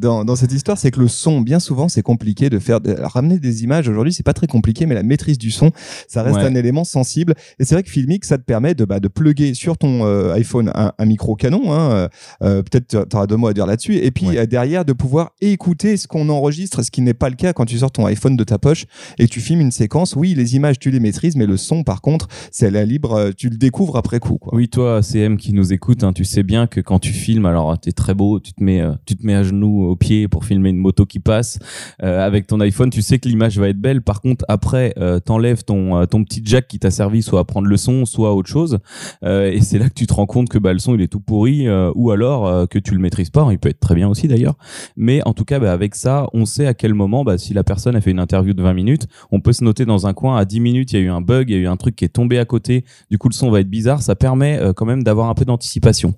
dans, 0.00 0.24
dans, 0.24 0.36
cette 0.36 0.52
histoire, 0.52 0.78
c'est 0.78 0.90
que 0.90 1.00
le 1.00 1.08
son, 1.08 1.40
bien 1.40 1.60
souvent, 1.60 1.88
c'est 1.88 2.02
compliqué 2.02 2.50
de 2.50 2.58
faire. 2.58 2.80
ramener 3.02 3.38
des 3.38 3.64
images 3.64 3.88
aujourd'hui, 3.88 4.12
c'est 4.12 4.22
pas 4.22 4.32
très 4.32 4.46
compliqué, 4.50 4.84
mais 4.84 4.94
la 4.94 5.02
maîtrise 5.02 5.38
du 5.38 5.50
son, 5.50 5.70
ça 6.06 6.22
reste 6.22 6.36
Ouais. 6.36 6.44
un 6.44 6.54
élément 6.54 6.84
sensible. 6.84 7.34
Et 7.58 7.64
c'est 7.64 7.74
vrai 7.74 7.82
que 7.82 7.90
Filmic, 7.90 8.24
ça 8.26 8.36
te 8.36 8.42
permet 8.44 8.74
de, 8.74 8.84
bah, 8.84 9.00
de 9.00 9.08
plugger 9.08 9.54
sur 9.54 9.78
ton 9.78 10.04
euh, 10.04 10.34
iPhone 10.34 10.70
un, 10.74 10.92
un 10.98 11.04
micro 11.06 11.34
canon. 11.36 11.72
Hein, 11.72 11.90
euh, 11.92 12.08
euh, 12.42 12.62
Peut-être 12.62 13.06
tu 13.08 13.16
auras 13.16 13.26
deux 13.26 13.36
mots 13.36 13.46
à 13.48 13.54
dire 13.54 13.66
là-dessus. 13.66 13.96
Et 13.96 14.10
puis 14.10 14.26
Ouais. 14.26 14.46
derrière, 14.46 14.84
de 14.84 14.92
pouvoir 14.92 15.30
écouter 15.40 15.96
ce 15.96 16.06
qu'on 16.06 16.28
enregistre, 16.28 16.82
ce 16.82 16.90
qui 16.90 17.00
n'est 17.00 17.14
pas 17.14 17.30
le 17.30 17.36
cas 17.36 17.52
quand 17.52 17.64
tu 17.64 17.78
sors 17.78 17.90
ton 17.90 18.04
iPhone 18.06 18.36
de 18.36 18.44
ta 18.44 18.58
poche 18.58 18.84
et 19.18 19.26
que 19.26 19.30
tu 19.32 19.40
filmes 19.40 19.60
une 19.60 19.70
séquence. 19.70 20.14
Oui, 20.16 20.34
les 20.34 20.56
images, 20.56 20.78
tu 20.78 20.90
les 20.90 21.00
maîtrises, 21.00 21.36
mais 21.36 21.46
le 21.46 21.56
son, 21.56 21.82
par 21.84 22.02
contre, 22.02 22.28
c'est 22.50 22.70
la 22.70 22.84
libre. 22.84 23.30
Tu 23.36 23.48
le 23.48 23.56
découvres 23.56 23.96
après 23.96 24.18
coup. 24.20 24.38
Quoi. 24.38 24.54
Oui, 24.54 24.68
toi, 24.68 25.02
CM 25.02 25.36
qui 25.36 25.52
nous 25.52 25.72
écoute, 25.72 26.04
hein, 26.04 26.12
tu 26.12 26.24
sais 26.24 26.42
bien 26.42 26.66
que 26.66 26.80
quand 26.80 26.98
tu 26.98 27.12
filmes, 27.12 27.46
alors 27.46 27.78
t'es 27.78 27.92
très 27.92 28.14
beau, 28.14 28.40
tu 28.40 28.52
te 28.52 28.62
mets, 28.62 28.82
tu 29.06 29.16
te 29.16 29.24
mets 29.26 29.34
à 29.34 29.42
genoux, 29.42 29.84
au 29.84 29.96
pied 29.96 30.28
pour 30.28 30.44
filmer 30.44 30.70
une 30.70 30.76
moto 30.78 31.06
qui 31.06 31.18
passe 31.20 31.58
euh, 32.02 32.24
avec 32.26 32.46
ton 32.46 32.60
iPhone. 32.60 32.90
Tu 32.90 33.02
sais 33.02 33.18
que 33.18 33.28
l'image 33.28 33.58
va 33.58 33.68
être 33.68 33.80
belle. 33.80 34.02
Par 34.02 34.20
contre, 34.20 34.29
après, 34.48 34.94
euh, 34.98 35.20
t'enlèves 35.20 35.64
ton 35.64 35.96
euh, 35.96 36.06
ton 36.06 36.24
petit 36.24 36.42
jack 36.44 36.68
qui 36.68 36.78
t'a 36.78 36.90
servi 36.90 37.22
soit 37.22 37.40
à 37.40 37.44
prendre 37.44 37.68
le 37.68 37.76
son, 37.76 38.04
soit 38.04 38.30
à 38.30 38.32
autre 38.32 38.48
chose, 38.48 38.78
Euh, 39.24 39.50
et 39.50 39.60
c'est 39.60 39.78
là 39.78 39.88
que 39.88 39.94
tu 39.94 40.06
te 40.06 40.14
rends 40.14 40.26
compte 40.26 40.48
que 40.48 40.58
bah, 40.58 40.72
le 40.72 40.78
son 40.78 40.94
il 40.94 41.00
est 41.02 41.08
tout 41.08 41.20
pourri, 41.20 41.66
euh, 41.68 41.90
ou 41.94 42.10
alors 42.10 42.68
que 42.68 42.78
tu 42.78 42.94
le 42.94 43.00
maîtrises 43.00 43.30
pas. 43.30 43.46
Il 43.50 43.58
peut 43.58 43.68
être 43.68 43.80
très 43.80 43.94
bien 43.94 44.08
aussi 44.08 44.28
d'ailleurs. 44.28 44.56
Mais 44.96 45.20
en 45.26 45.34
tout 45.34 45.44
cas, 45.44 45.58
bah, 45.58 45.72
avec 45.72 45.94
ça, 45.94 46.26
on 46.32 46.46
sait 46.46 46.66
à 46.66 46.74
quel 46.74 46.94
moment, 46.94 47.24
bah, 47.24 47.38
si 47.38 47.54
la 47.54 47.64
personne 47.64 47.96
a 47.96 48.00
fait 48.00 48.10
une 48.10 48.18
interview 48.20 48.54
de 48.54 48.62
20 48.62 48.74
minutes, 48.74 49.06
on 49.30 49.40
peut 49.40 49.52
se 49.52 49.64
noter 49.64 49.84
dans 49.84 50.06
un 50.06 50.14
coin 50.14 50.36
à 50.36 50.44
10 50.44 50.60
minutes, 50.60 50.92
il 50.92 50.98
y 50.98 51.02
a 51.02 51.04
eu 51.04 51.10
un 51.10 51.20
bug, 51.20 51.50
il 51.50 51.56
y 51.56 51.56
a 51.56 51.60
eu 51.60 51.66
un 51.66 51.76
truc 51.76 51.96
qui 51.96 52.04
est 52.04 52.08
tombé 52.08 52.38
à 52.38 52.44
côté, 52.44 52.84
du 53.10 53.18
coup 53.18 53.28
le 53.28 53.34
son 53.34 53.50
va 53.50 53.60
être 53.60 53.70
bizarre, 53.70 54.02
ça 54.02 54.14
permet 54.14 54.60
quand 54.76 54.86
même 54.86 55.02
d'avoir 55.02 55.28
un 55.28 55.34
peu 55.34 55.44
d'anticipation. 55.44 56.14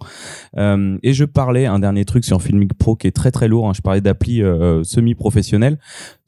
Euh, 0.56 0.98
et 1.02 1.12
je 1.12 1.24
parlais, 1.24 1.66
un 1.66 1.78
dernier 1.78 2.04
truc 2.04 2.24
sur 2.24 2.42
Filmic 2.42 2.74
Pro 2.74 2.96
qui 2.96 3.06
est 3.06 3.12
très 3.12 3.30
très 3.30 3.48
lourd, 3.48 3.68
hein, 3.68 3.72
je 3.74 3.80
parlais 3.80 4.00
d'appli 4.00 4.42
euh, 4.42 4.82
semi-professionnelle, 4.84 5.78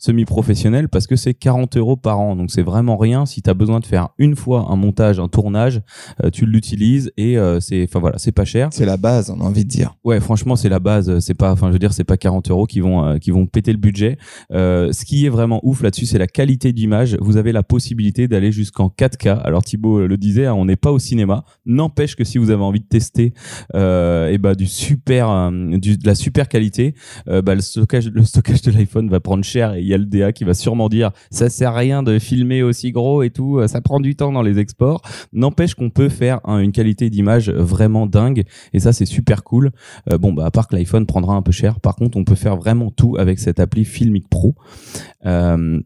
semi-professionnelle 0.04 0.88
parce 0.88 1.06
que 1.06 1.16
c'est 1.16 1.32
40 1.32 1.76
euros 1.78 1.96
par 1.96 2.20
an, 2.20 2.36
donc 2.36 2.50
c'est 2.50 2.62
vraiment 2.62 2.96
rien. 2.96 3.24
Si 3.24 3.40
tu 3.40 3.48
as 3.48 3.54
besoin 3.54 3.80
de 3.80 3.86
faire 3.86 4.10
une 4.18 4.36
fois 4.36 4.66
un 4.68 4.76
montage, 4.76 5.18
un 5.18 5.28
tournage, 5.28 5.80
euh, 6.22 6.30
tu 6.30 6.44
l'utilises 6.44 7.10
et 7.16 7.38
euh, 7.38 7.58
c'est, 7.60 7.84
enfin 7.84 8.00
voilà, 8.00 8.18
c'est 8.18 8.32
pas 8.32 8.44
cher. 8.44 8.68
C'est 8.70 8.84
la 8.84 8.98
base, 8.98 9.30
on 9.30 9.40
a 9.40 9.44
envie 9.44 9.64
de 9.64 9.70
dire. 9.70 9.96
Ouais, 10.04 10.20
franchement, 10.20 10.56
c'est 10.56 10.68
la 10.68 10.78
base. 10.78 11.18
C'est 11.20 11.34
pas, 11.34 11.52
enfin, 11.52 11.68
je 11.68 11.72
veux 11.72 11.78
dire, 11.78 11.92
c'est 11.92 12.04
pas 12.04 12.18
40 12.18 12.50
euros 12.50 12.66
qui 12.66 12.80
vont, 12.80 13.04
euh, 13.04 13.18
qui 13.18 13.30
vont 13.30 13.46
péter 13.46 13.72
le 13.72 13.78
budget. 13.78 14.18
Ce 14.50 15.04
qui 15.04 15.24
est 15.24 15.30
vraiment 15.30 15.60
ouf 15.62 15.82
là-dessus, 15.82 16.06
c'est 16.06 16.18
la 16.18 16.26
qualité 16.26 16.72
d'image. 16.72 17.16
Vous 17.20 17.36
avez 17.36 17.52
la 17.52 17.62
possibilité 17.62 18.28
d'aller 18.28 18.52
jusqu'en 18.52 18.88
4K. 18.88 19.40
Alors 19.42 19.64
Thibaut 19.64 20.06
le 20.06 20.16
disait, 20.18 20.46
hein, 20.46 20.54
on 20.54 20.66
n'est 20.66 20.76
pas 20.76 20.92
au 20.92 20.98
cinéma. 20.98 21.44
N'empêche 21.64 22.14
que 22.14 22.24
si 22.24 22.38
vous 22.38 22.50
avez 22.50 22.62
envie 22.62 22.80
de 22.80 22.86
tester, 22.86 23.32
et 23.74 24.38
bah 24.38 24.54
du 24.54 24.66
super, 24.66 25.50
du, 25.50 25.96
de 25.96 26.06
la 26.06 26.14
super 26.14 26.48
qualité, 26.48 26.94
bah, 27.26 27.54
le 27.54 27.60
stockage, 27.60 28.10
le 28.10 28.24
stockage 28.24 28.62
de 28.62 28.70
l'iPhone 28.70 29.08
va 29.08 29.20
prendre 29.20 29.44
cher 29.44 29.74
et 29.74 29.80
il 29.80 29.93
le 29.98 30.06
DA 30.06 30.32
qui 30.32 30.44
va 30.44 30.54
sûrement 30.54 30.88
dire, 30.88 31.10
ça 31.30 31.48
sert 31.48 31.70
à 31.70 31.76
rien 31.78 32.02
de 32.02 32.18
filmer 32.18 32.62
aussi 32.62 32.92
gros 32.92 33.22
et 33.22 33.30
tout. 33.30 33.58
euh, 33.58 33.66
Ça 33.66 33.80
prend 33.80 34.00
du 34.00 34.16
temps 34.16 34.32
dans 34.32 34.42
les 34.42 34.58
exports. 34.58 35.02
N'empêche 35.32 35.74
qu'on 35.74 35.90
peut 35.90 36.08
faire 36.08 36.40
hein, 36.44 36.58
une 36.58 36.72
qualité 36.72 37.10
d'image 37.10 37.50
vraiment 37.50 38.06
dingue 38.06 38.44
et 38.72 38.80
ça 38.80 38.92
c'est 38.92 39.06
super 39.06 39.44
cool. 39.44 39.70
Euh, 40.12 40.18
bon, 40.18 40.32
bah, 40.32 40.46
à 40.46 40.50
part 40.50 40.68
que 40.68 40.76
l'iPhone 40.76 41.06
prendra 41.06 41.34
un 41.34 41.42
peu 41.42 41.52
cher, 41.52 41.80
par 41.80 41.96
contre, 41.96 42.16
on 42.16 42.24
peut 42.24 42.34
faire 42.34 42.56
vraiment 42.56 42.90
tout 42.90 43.16
avec 43.18 43.38
cette 43.38 43.60
appli 43.60 43.84
Filmic 43.84 44.28
Pro. 44.28 44.54
Euh, 45.26 45.80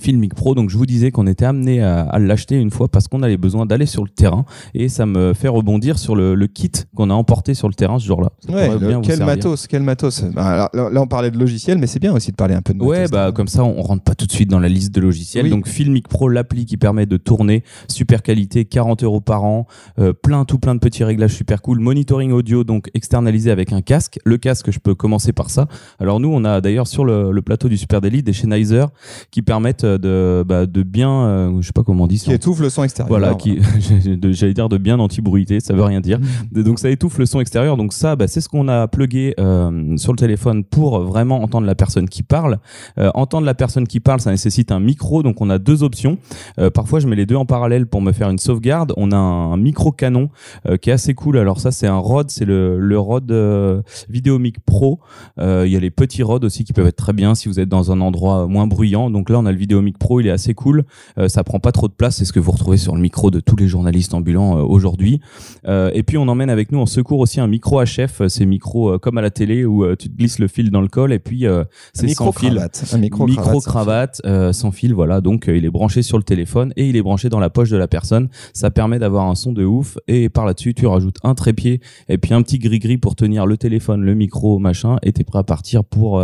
Filmic 0.00 0.34
Pro, 0.34 0.54
donc 0.54 0.70
je 0.70 0.76
vous 0.78 0.86
disais 0.86 1.10
qu'on 1.10 1.26
était 1.26 1.44
amené 1.44 1.82
à, 1.82 2.02
à 2.02 2.18
l'acheter 2.18 2.56
une 2.56 2.70
fois 2.70 2.88
parce 2.88 3.08
qu'on 3.08 3.22
avait 3.22 3.36
besoin 3.36 3.66
d'aller 3.66 3.86
sur 3.86 4.02
le 4.04 4.08
terrain 4.10 4.44
et 4.74 4.88
ça 4.88 5.06
me 5.06 5.34
fait 5.34 5.48
rebondir 5.48 5.98
sur 5.98 6.16
le, 6.16 6.34
le 6.34 6.46
kit 6.46 6.70
qu'on 6.94 7.10
a 7.10 7.14
emporté 7.14 7.54
sur 7.54 7.68
le 7.68 7.74
terrain 7.74 7.98
ce 7.98 8.06
jour-là. 8.06 8.30
Ouais, 8.48 8.68
le- 8.78 9.00
quel 9.02 9.20
matos, 9.24 9.66
quel 9.66 9.82
matos. 9.82 10.22
Bah, 10.34 10.44
alors, 10.46 10.68
là, 10.72 10.90
là, 10.90 11.02
on 11.02 11.06
parlait 11.06 11.30
de 11.30 11.38
logiciel, 11.38 11.78
mais 11.78 11.86
c'est 11.86 12.00
bien 12.00 12.12
aussi 12.12 12.30
de 12.30 12.36
parler 12.36 12.54
un 12.54 12.62
peu 12.62 12.72
de 12.72 12.78
matos. 12.78 12.90
Ouais, 12.90 13.08
bah 13.08 13.32
comme 13.32 13.48
ça, 13.48 13.64
on 13.64 13.82
rentre 13.82 14.02
pas 14.04 14.14
tout 14.14 14.26
de 14.26 14.32
suite 14.32 14.48
dans 14.50 14.60
la 14.60 14.68
liste 14.68 14.94
de 14.94 15.00
logiciels. 15.00 15.44
Oui. 15.44 15.50
Donc 15.50 15.68
Filmic 15.68 16.08
Pro, 16.08 16.28
l'appli 16.28 16.64
qui 16.66 16.76
permet 16.76 17.06
de 17.06 17.16
tourner, 17.16 17.62
super 17.88 18.22
qualité, 18.22 18.64
40 18.64 19.02
euros 19.04 19.20
par 19.20 19.44
an, 19.44 19.66
euh, 19.98 20.12
plein 20.12 20.44
tout 20.44 20.58
plein 20.58 20.74
de 20.74 20.80
petits 20.80 21.04
réglages 21.04 21.34
super 21.34 21.62
cool, 21.62 21.78
monitoring 21.80 22.32
audio 22.32 22.64
donc 22.64 22.90
externalisé 22.94 23.50
avec 23.50 23.72
un 23.72 23.82
casque. 23.82 24.18
Le 24.24 24.38
casque, 24.38 24.70
je 24.70 24.78
peux 24.78 24.94
commencer 24.94 25.32
par 25.32 25.50
ça. 25.50 25.68
Alors 25.98 26.20
nous, 26.20 26.28
on 26.32 26.44
a 26.44 26.60
d'ailleurs 26.60 26.86
sur 26.86 27.04
le, 27.04 27.30
le 27.32 27.42
plateau 27.42 27.68
du 27.68 27.76
Super 27.76 28.00
Daily 28.00 28.22
des 28.22 28.32
Sennheiser 28.32 28.84
qui 29.30 29.42
permettent 29.42 29.81
de 29.84 30.44
bah, 30.46 30.66
de 30.66 30.82
bien, 30.82 31.10
euh, 31.10 31.56
je 31.60 31.66
sais 31.66 31.72
pas 31.72 31.82
comment 31.82 32.04
on 32.04 32.06
dit, 32.06 32.18
qui 32.18 32.32
étouffe 32.32 32.60
le 32.60 32.70
son 32.70 32.82
extérieur. 32.84 33.08
voilà, 33.08 33.34
qui, 33.34 33.58
j'allais 34.32 34.54
dire 34.54 34.68
de 34.68 34.78
bien 34.78 34.98
anti-bruité, 34.98 35.60
ça 35.60 35.74
veut 35.74 35.82
rien 35.82 36.00
dire. 36.00 36.18
De- 36.50 36.62
Donc 36.62 36.78
ça 36.78 36.90
étouffe 36.90 37.18
le 37.18 37.26
son 37.26 37.40
extérieur. 37.40 37.76
Donc 37.76 37.92
ça, 37.92 38.16
bah, 38.16 38.26
c'est 38.28 38.40
ce 38.40 38.48
qu'on 38.48 38.68
a 38.68 38.88
plugué 38.88 39.34
euh, 39.38 39.96
sur 39.96 40.12
le 40.12 40.18
téléphone 40.18 40.64
pour 40.64 41.00
vraiment 41.00 41.42
entendre 41.42 41.66
la 41.66 41.74
personne 41.74 42.08
qui 42.08 42.22
parle. 42.22 42.58
Euh, 42.98 43.10
entendre 43.14 43.46
la 43.46 43.54
personne 43.54 43.86
qui 43.86 44.00
parle, 44.00 44.20
ça 44.20 44.30
nécessite 44.30 44.72
un 44.72 44.80
micro. 44.80 45.22
Donc 45.22 45.40
on 45.40 45.50
a 45.50 45.58
deux 45.58 45.82
options. 45.82 46.18
Euh, 46.58 46.70
parfois, 46.70 47.00
je 47.00 47.06
mets 47.08 47.16
les 47.16 47.26
deux 47.26 47.36
en 47.36 47.46
parallèle 47.46 47.86
pour 47.86 48.00
me 48.02 48.12
faire 48.12 48.30
une 48.30 48.38
sauvegarde. 48.38 48.92
On 48.96 49.12
a 49.12 49.16
un 49.16 49.56
micro 49.56 49.92
canon 49.92 50.30
euh, 50.68 50.76
qui 50.76 50.90
est 50.90 50.92
assez 50.94 51.14
cool. 51.14 51.38
Alors 51.38 51.60
ça, 51.60 51.70
c'est 51.70 51.86
un 51.86 51.96
Rode, 51.98 52.30
c'est 52.30 52.44
le, 52.44 52.78
le 52.78 52.98
Rode 52.98 53.30
euh, 53.32 53.82
Videomic 54.08 54.60
Pro. 54.64 55.00
Euh, 55.38 55.64
Il 55.66 55.72
y 55.72 55.76
a 55.76 55.80
les 55.80 55.90
petits 55.90 56.22
Rode 56.22 56.44
aussi 56.44 56.64
qui 56.64 56.72
peuvent 56.72 56.86
être 56.86 56.96
très 56.96 57.12
bien 57.12 57.34
si 57.34 57.48
vous 57.48 57.60
êtes 57.60 57.68
dans 57.68 57.92
un 57.92 58.00
endroit 58.00 58.46
moins 58.46 58.66
bruyant. 58.66 59.10
Donc 59.10 59.30
là, 59.30 59.38
on 59.38 59.46
a 59.46 59.52
le 59.52 59.58
Videomic 59.72 59.96
Pro, 59.96 60.20
il 60.20 60.26
est 60.26 60.30
assez 60.30 60.52
cool. 60.52 60.84
Euh, 61.18 61.28
ça 61.28 61.44
prend 61.44 61.58
pas 61.58 61.72
trop 61.72 61.88
de 61.88 61.94
place, 61.94 62.16
c'est 62.16 62.26
ce 62.26 62.32
que 62.34 62.40
vous 62.40 62.52
retrouvez 62.52 62.76
sur 62.76 62.94
le 62.94 63.00
micro 63.00 63.30
de 63.30 63.40
tous 63.40 63.56
les 63.56 63.68
journalistes 63.68 64.12
ambulants 64.12 64.58
euh, 64.58 64.62
aujourd'hui. 64.62 65.20
Euh, 65.66 65.90
et 65.94 66.02
puis 66.02 66.18
on 66.18 66.28
emmène 66.28 66.50
avec 66.50 66.72
nous 66.72 66.78
en 66.78 66.84
secours 66.84 67.20
aussi 67.20 67.40
un 67.40 67.46
micro 67.46 67.82
HF, 67.82 68.26
ces 68.28 68.44
micros 68.44 68.98
comme 68.98 69.16
à 69.16 69.22
la 69.22 69.30
télé 69.30 69.64
où 69.64 69.86
tu 69.96 70.10
te 70.10 70.16
glisses 70.16 70.38
le 70.38 70.48
fil 70.48 70.70
dans 70.70 70.82
le 70.82 70.88
col 70.88 71.12
et 71.12 71.18
puis 71.18 71.46
c'est 71.94 72.06
micro 72.06 72.26
sans 72.26 72.32
fil. 72.32 72.68
Un 72.92 72.98
micro, 72.98 73.26
Micro 73.26 73.60
cravate, 73.60 74.20
sans 74.52 74.72
fil, 74.72 74.92
voilà. 74.92 75.20
Donc 75.20 75.44
il 75.48 75.64
est 75.64 75.70
branché 75.70 76.02
sur 76.02 76.18
le 76.18 76.24
téléphone 76.24 76.72
et 76.76 76.86
il 76.86 76.96
est 76.96 77.02
branché 77.02 77.30
dans 77.30 77.40
la 77.40 77.48
poche 77.48 77.70
de 77.70 77.76
la 77.78 77.88
personne. 77.88 78.28
Ça 78.52 78.70
permet 78.70 78.98
d'avoir 78.98 79.28
un 79.28 79.34
son 79.34 79.52
de 79.52 79.64
ouf 79.64 79.96
et 80.06 80.28
par 80.28 80.44
là-dessus 80.44 80.74
tu 80.74 80.86
rajoutes 80.86 81.16
un 81.22 81.34
trépied 81.34 81.80
et 82.08 82.18
puis 82.18 82.34
un 82.34 82.42
petit 82.42 82.58
gris-gris 82.58 82.98
pour 82.98 83.16
tenir 83.16 83.46
le 83.46 83.56
téléphone, 83.56 84.02
le 84.02 84.14
micro, 84.14 84.58
machin. 84.58 84.96
Et 85.02 85.12
t'es 85.12 85.24
prêt 85.24 85.38
à 85.38 85.44
partir 85.44 85.84
pour 85.84 86.18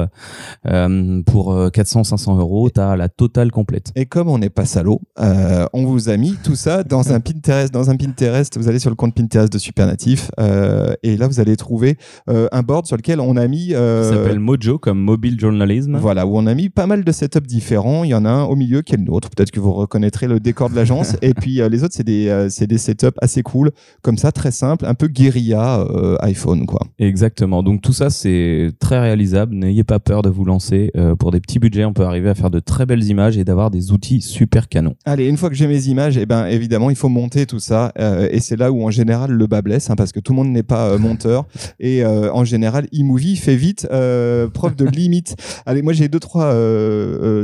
euh, 0.67 1.23
pour 1.25 1.55
400-500 1.55 2.39
euros. 2.39 2.69
T'as 2.71 2.97
la 2.97 3.09
totale 3.09 3.38
totale 3.39 3.53
complète. 3.53 3.93
Et 3.95 4.07
comme 4.07 4.29
on 4.29 4.39
n'est 4.39 4.51
pas 4.51 4.65
salaud, 4.65 5.01
euh, 5.21 5.67
on 5.73 5.85
vous 5.85 6.09
a 6.09 6.17
mis 6.17 6.35
tout 6.43 6.57
ça 6.57 6.83
dans 6.83 7.13
un 7.13 7.21
Pinterest. 7.29 7.73
Dans 7.73 7.89
un 7.89 7.97
Pinterest, 7.97 8.59
vous 8.59 8.69
allez 8.69 8.81
sur 8.81 8.91
le 8.91 8.97
compte 8.97 9.15
Pinterest 9.15 9.53
de 9.53 9.59
Supernatif 9.59 10.31
euh, 10.41 10.95
et 11.05 11.17
là 11.17 11.29
vous 11.29 11.39
allez 11.39 11.57
trouver 11.57 11.99
euh, 12.29 12.49
un 12.51 12.63
board 12.63 12.87
sur 12.87 12.97
lequel 12.97 13.21
on 13.21 13.37
a 13.37 13.47
mis. 13.47 13.71
Ça 13.71 14.11
s'appelle 14.11 14.41
Mojo 14.41 14.79
comme 14.79 14.99
Mobile 14.99 15.39
Journalism. 15.39 15.99
Voilà, 15.99 16.27
où 16.27 16.37
on 16.37 16.47
a 16.47 16.55
mis 16.55 16.69
pas 16.69 16.87
mal 16.87 17.05
de 17.05 17.13
setups 17.13 17.47
différents. 17.47 18.03
Il 18.03 18.11
y 18.11 18.15
en 18.15 18.25
a 18.25 18.31
un 18.31 18.43
au 18.45 18.57
milieu 18.57 18.83
qui 18.83 18.95
est 18.95 18.97
le 18.97 19.05
nôtre. 19.05 19.31
Peut-être 19.31 19.53
que 19.53 19.61
vous 19.61 19.73
reconnaîtrez 19.73 20.27
le 20.27 20.41
décor 20.41 20.69
de 20.69 20.75
l'agence. 20.75 21.17
et 21.23 21.33
puis 21.33 21.61
les 21.71 21.85
autres, 21.85 21.95
c'est 21.95 22.05
des, 22.05 22.49
c'est 22.51 22.67
des 22.67 22.79
setups 22.79 23.07
assez 23.23 23.43
cool, 23.43 23.71
comme 24.03 24.19
ça, 24.19 24.33
très 24.33 24.51
simple, 24.51 24.85
un 24.85 24.95
peu 24.95 25.07
guérilla 25.07 25.87
iPhone, 26.21 26.67
quoi. 26.67 26.81
Exactement. 26.99 27.63
Donc 27.63 27.83
tout 27.83 27.93
ça, 27.93 28.11
c'est 28.11 28.73
très 28.81 28.99
réalisable. 28.99 29.55
N'ayez 29.55 29.85
pas 29.85 30.01
peur 30.01 30.23
de 30.23 30.29
vous 30.29 30.45
lancer. 30.45 30.91
pour 31.21 31.31
des 31.31 31.41
petits 31.41 31.61
budgets, 31.61 31.85
on 31.85 31.93
peut 31.93 32.05
arriver 32.05 32.31
à 32.31 32.35
faire 32.35 32.51
de 32.51 32.59
très 32.59 32.87
belles 32.87 33.05
images 33.05 33.28
et 33.37 33.45
d'avoir 33.45 33.71
des 33.71 33.93
outils 33.93 34.21
super 34.21 34.69
canons. 34.69 34.95
Allez, 35.05 35.27
une 35.27 35.37
fois 35.37 35.51
que 35.51 35.55
j'ai 35.55 35.67
mes 35.67 35.87
images, 35.87 36.17
et 36.17 36.23
eh 36.23 36.27
ben 36.27 36.47
évidemment, 36.47 36.91
il 36.91 36.97
faut 36.97 37.09
monter 37.09 37.47
tout 37.47 37.59
ça. 37.59 37.93
Euh, 37.99 38.29
et 38.31 38.41
c'est 38.41 38.57
là 38.57 38.73
où 38.73 38.83
en 38.83 38.91
général 38.91 39.31
le 39.31 39.47
bas 39.47 39.63
blesse, 39.63 39.91
hein, 39.91 39.97
parce 39.97 40.13
que 40.13 40.21
tout 40.21 40.33
le 40.33 40.37
monde 40.37 40.51
n'est 40.51 40.63
pas 40.63 40.91
euh, 40.91 40.99
monteur. 40.99 41.47
Et 41.81 42.05
euh, 42.05 42.33
en 42.33 42.45
général, 42.45 42.87
eMovie 42.93 43.37
fait 43.37 43.57
vite 43.57 43.87
preuve 43.89 44.77
de 44.77 44.85
limite. 44.85 45.37
Allez, 45.67 45.83
moi 45.83 45.93
j'ai 45.93 46.09
deux 46.09 46.21
trois 46.21 46.55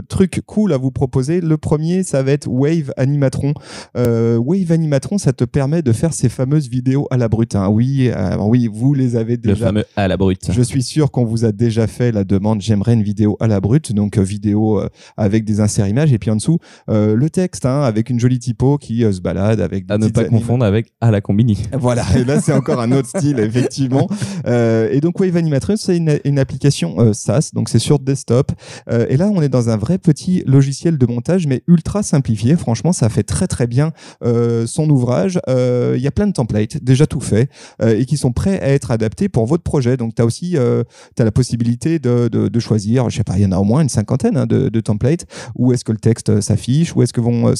trucs 0.09 0.41
cool 0.47 0.73
à 0.73 0.77
vous 0.77 0.91
proposer. 0.91 1.41
Le 1.41 1.57
premier, 1.57 2.03
ça 2.03 2.23
va 2.23 2.33
être 2.33 2.47
Wave 2.49 2.93
Animatron. 2.97 3.55
Wave 3.95 4.73
Animatron, 4.73 5.19
ça 5.19 5.33
te 5.33 5.45
permet 5.45 5.83
de 5.83 5.93
faire 5.93 6.13
ces 6.13 6.29
fameuses 6.29 6.69
vidéos 6.69 7.07
à 7.11 7.17
la 7.17 7.29
brute. 7.29 7.55
Hein. 7.55 7.69
Oui, 7.69 8.11
oui, 8.41 8.69
vous 8.73 8.95
les 8.95 9.17
avez 9.17 9.37
déjà. 9.37 9.55
Le 9.55 9.61
fameux 9.61 9.85
à 9.97 10.09
la 10.09 10.17
brute. 10.17 10.51
Je 10.51 10.63
suis 10.63 10.83
sûr 10.83 11.11
qu'on 11.11 11.25
vous 11.25 11.45
a 11.45 11.53
déjà 11.53 11.87
fait 11.87 12.13
la 12.13 12.25
demande. 12.25 12.61
J'aimerais 12.61 12.95
une 12.95 13.03
vidéo 13.03 13.37
à 13.41 13.47
la 13.47 13.61
brute, 13.61 13.93
donc 13.93 14.19
vidéo 14.19 14.81
avec 15.17 15.45
des 15.45 15.61
inserts 15.65 15.89
images 15.89 16.13
et 16.13 16.19
puis 16.19 16.31
en 16.31 16.37
dessous 16.37 16.59
le 16.89 17.29
texte 17.29 17.67
hein, 17.67 17.83
avec 17.83 18.11
une 18.11 18.21
jolie 18.21 18.39
typo 18.39 18.79
qui 18.79 19.01
se 19.01 19.21
balade 19.21 19.61
avec. 19.61 19.87
Des 19.87 19.95
à 19.95 19.99
ne 19.99 20.09
pas 20.09 20.25
confondre 20.25 20.65
avec 20.65 20.93
à 21.01 21.11
la 21.11 21.21
combini. 21.21 21.59
Voilà, 21.73 22.05
et 22.17 22.25
là 22.25 22.41
c'est 22.41 22.53
encore 22.53 22.81
un 22.81 22.93
autre 22.93 23.09
style 23.09 23.39
effectivement. 23.39 24.09
Euh, 24.47 24.89
et 24.91 25.01
donc 25.01 25.19
Wave 25.21 25.37
Animatrix 25.37 25.79
c'est 25.79 25.97
une, 25.97 26.19
une, 26.25 26.39
application 26.39 26.99
euh, 27.01 27.13
SaaS, 27.13 27.51
donc 27.53 27.69
c'est 27.69 27.79
sur 27.79 27.99
desktop. 27.99 28.53
Euh, 28.91 29.07
et 29.09 29.17
là 29.17 29.31
on 29.33 29.43
est 29.43 29.49
dans 29.49 29.71
un 29.71 29.77
vrai 29.77 29.99
petit 29.99 30.43
logiciel 30.47 30.99
de 30.99 31.07
montage, 31.07 31.47
mais 31.47 31.63
ultra 31.67 32.03
simplifié. 32.03 32.57
Franchement, 32.57 32.93
ça 32.93 33.09
fait 33.09 33.23
très 33.23 33.47
très 33.47 33.67
bien 33.67 33.93
euh, 34.23 34.67
son 34.67 34.89
ouvrage. 34.89 35.41
Il 35.49 36.01
y 36.01 36.07
a 36.07 36.11
plein 36.11 36.27
de 36.27 36.33
templates 36.33 36.83
déjà 36.83 37.07
tout 37.07 37.21
fait 37.21 37.49
et 37.83 38.05
qui 38.05 38.17
sont 38.17 38.33
prêts 38.33 38.61
à 38.61 38.69
être 38.69 38.91
adaptés 38.91 39.29
pour 39.29 39.47
votre 39.47 39.63
projet. 39.63 39.97
Donc 39.97 40.15
tu 40.15 40.23
as 40.23 40.25
aussi 40.25 40.57
as 40.57 41.25
la 41.25 41.33
possibilité 41.33 41.99
de, 41.99 42.29
de, 42.29 42.49
de, 42.49 42.61
choisir, 42.61 43.09
je 43.11 43.17
sais 43.17 43.25
pas, 43.25 43.37
il 43.37 43.43
y 43.43 43.47
en 43.47 43.53
a 43.53 43.59
au 43.59 43.65
moins 43.65 43.81
une 43.81 43.89
cinquantaine 43.89 44.37
hein, 44.37 44.47
de, 44.47 44.69
de, 44.69 44.81
templates. 44.81 45.27
Où 45.55 45.73
est-ce 45.73 45.85
que 45.85 45.93
le 45.93 45.99
texte 45.99 46.41
s'affiche, 46.41 46.95
où 46.95 47.03
est-ce 47.03 47.13
que 47.13 47.21
vont, 47.21 47.55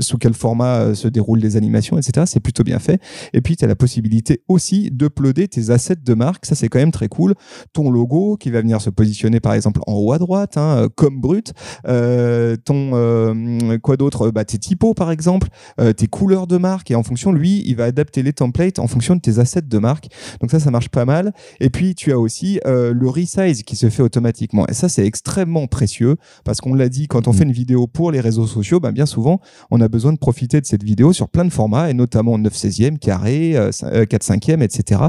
sous 0.00 0.18
quel 0.18 0.34
format 0.34 0.94
se 0.94 1.08
déroulent 1.08 1.40
les 1.40 1.56
animations, 1.56 1.98
etc. 1.98 2.26
C'est 2.26 2.40
plutôt 2.40 2.64
bien 2.64 2.78
fait. 2.78 3.00
Et 3.32 3.40
puis, 3.40 3.56
tu 3.56 3.64
as 3.64 3.68
la 3.68 3.76
possibilité 3.76 4.42
aussi 4.48 4.90
d'uploader 4.90 5.48
tes 5.48 5.70
assets 5.70 5.96
de 6.04 6.14
marque. 6.14 6.46
Ça, 6.46 6.54
c'est 6.54 6.68
quand 6.68 6.78
même 6.78 6.92
très 6.92 7.08
cool. 7.08 7.34
Ton 7.72 7.90
logo 7.90 8.36
qui 8.36 8.50
va 8.50 8.60
venir 8.60 8.80
se 8.80 8.90
positionner, 8.90 9.40
par 9.40 9.54
exemple, 9.54 9.80
en 9.86 9.94
haut 9.94 10.12
à 10.12 10.18
droite, 10.18 10.56
hein, 10.56 10.88
comme 10.94 11.20
brut. 11.20 11.52
Euh, 11.86 12.56
ton, 12.56 12.90
euh, 12.94 13.78
quoi 13.78 13.96
d'autre? 13.96 14.30
Bah, 14.30 14.44
Tes 14.44 14.58
typos, 14.58 14.94
par 14.94 15.10
exemple. 15.10 15.48
Euh, 15.80 15.92
tes 15.92 16.06
couleurs 16.06 16.46
de 16.46 16.56
marque. 16.56 16.90
Et 16.90 16.94
en 16.94 17.02
fonction, 17.02 17.32
lui, 17.32 17.62
il 17.66 17.76
va 17.76 17.84
adapter 17.84 18.22
les 18.22 18.32
templates 18.32 18.78
en 18.78 18.86
fonction 18.86 19.16
de 19.16 19.20
tes 19.20 19.38
assets 19.38 19.62
de 19.62 19.78
marque. 19.78 20.08
Donc 20.40 20.50
ça, 20.50 20.60
ça 20.60 20.70
marche 20.70 20.88
pas 20.88 21.04
mal. 21.04 21.32
Et 21.60 21.70
puis, 21.70 21.94
tu 21.94 22.12
as 22.12 22.18
aussi 22.18 22.60
le 22.64 23.08
resize 23.08 23.62
qui 23.62 23.76
se 23.76 23.88
fait 23.90 24.02
automatiquement. 24.02 24.66
Et 24.68 24.74
ça, 24.74 24.88
c'est 24.88 25.06
extrêmement 25.06 25.66
précieux 25.66 26.16
parce 26.44 26.60
qu'on 26.60 26.74
l'a 26.74 26.88
dit, 26.88 27.08
quand 27.08 27.23
on 27.26 27.32
mmh. 27.32 27.34
fait 27.34 27.44
une 27.44 27.52
vidéo 27.52 27.86
pour 27.86 28.10
les 28.10 28.20
réseaux 28.20 28.46
sociaux, 28.46 28.80
bah, 28.80 28.92
bien 28.92 29.06
souvent, 29.06 29.40
on 29.70 29.80
a 29.80 29.88
besoin 29.88 30.12
de 30.12 30.18
profiter 30.18 30.60
de 30.60 30.66
cette 30.66 30.82
vidéo 30.82 31.12
sur 31.12 31.28
plein 31.28 31.44
de 31.44 31.50
formats 31.50 31.90
et 31.90 31.94
notamment 31.94 32.38
9 32.38 32.52
16e, 32.52 32.98
carré, 32.98 33.54
4 33.54 34.24
5e, 34.24 34.62
etc. 34.62 35.02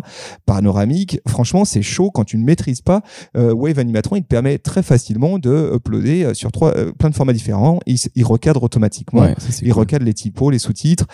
Panoramique. 0.45 1.19
Franchement, 1.27 1.65
c'est 1.65 1.81
chaud 1.81 2.11
quand 2.11 2.23
tu 2.23 2.37
ne 2.37 2.43
maîtrises 2.43 2.81
pas. 2.81 3.01
Euh, 3.37 3.53
Wave 3.53 3.79
Animatron, 3.79 4.15
il 4.17 4.23
te 4.23 4.27
permet 4.27 4.57
très 4.57 4.83
facilement 4.83 5.39
de 5.39 5.71
uploader 5.75 6.23
euh, 6.23 6.33
sur 6.33 6.51
trois, 6.51 6.75
euh, 6.75 6.91
plein 6.91 7.09
de 7.09 7.15
formats 7.15 7.33
différents. 7.33 7.79
Il, 7.85 7.97
il 8.15 8.25
recadre 8.25 8.63
automatiquement. 8.63 9.27
il 9.61 9.73
recadre 9.73 10.05
les 10.05 10.13
typos, 10.13 10.51
les 10.51 10.59
sous-titres. 10.59 11.05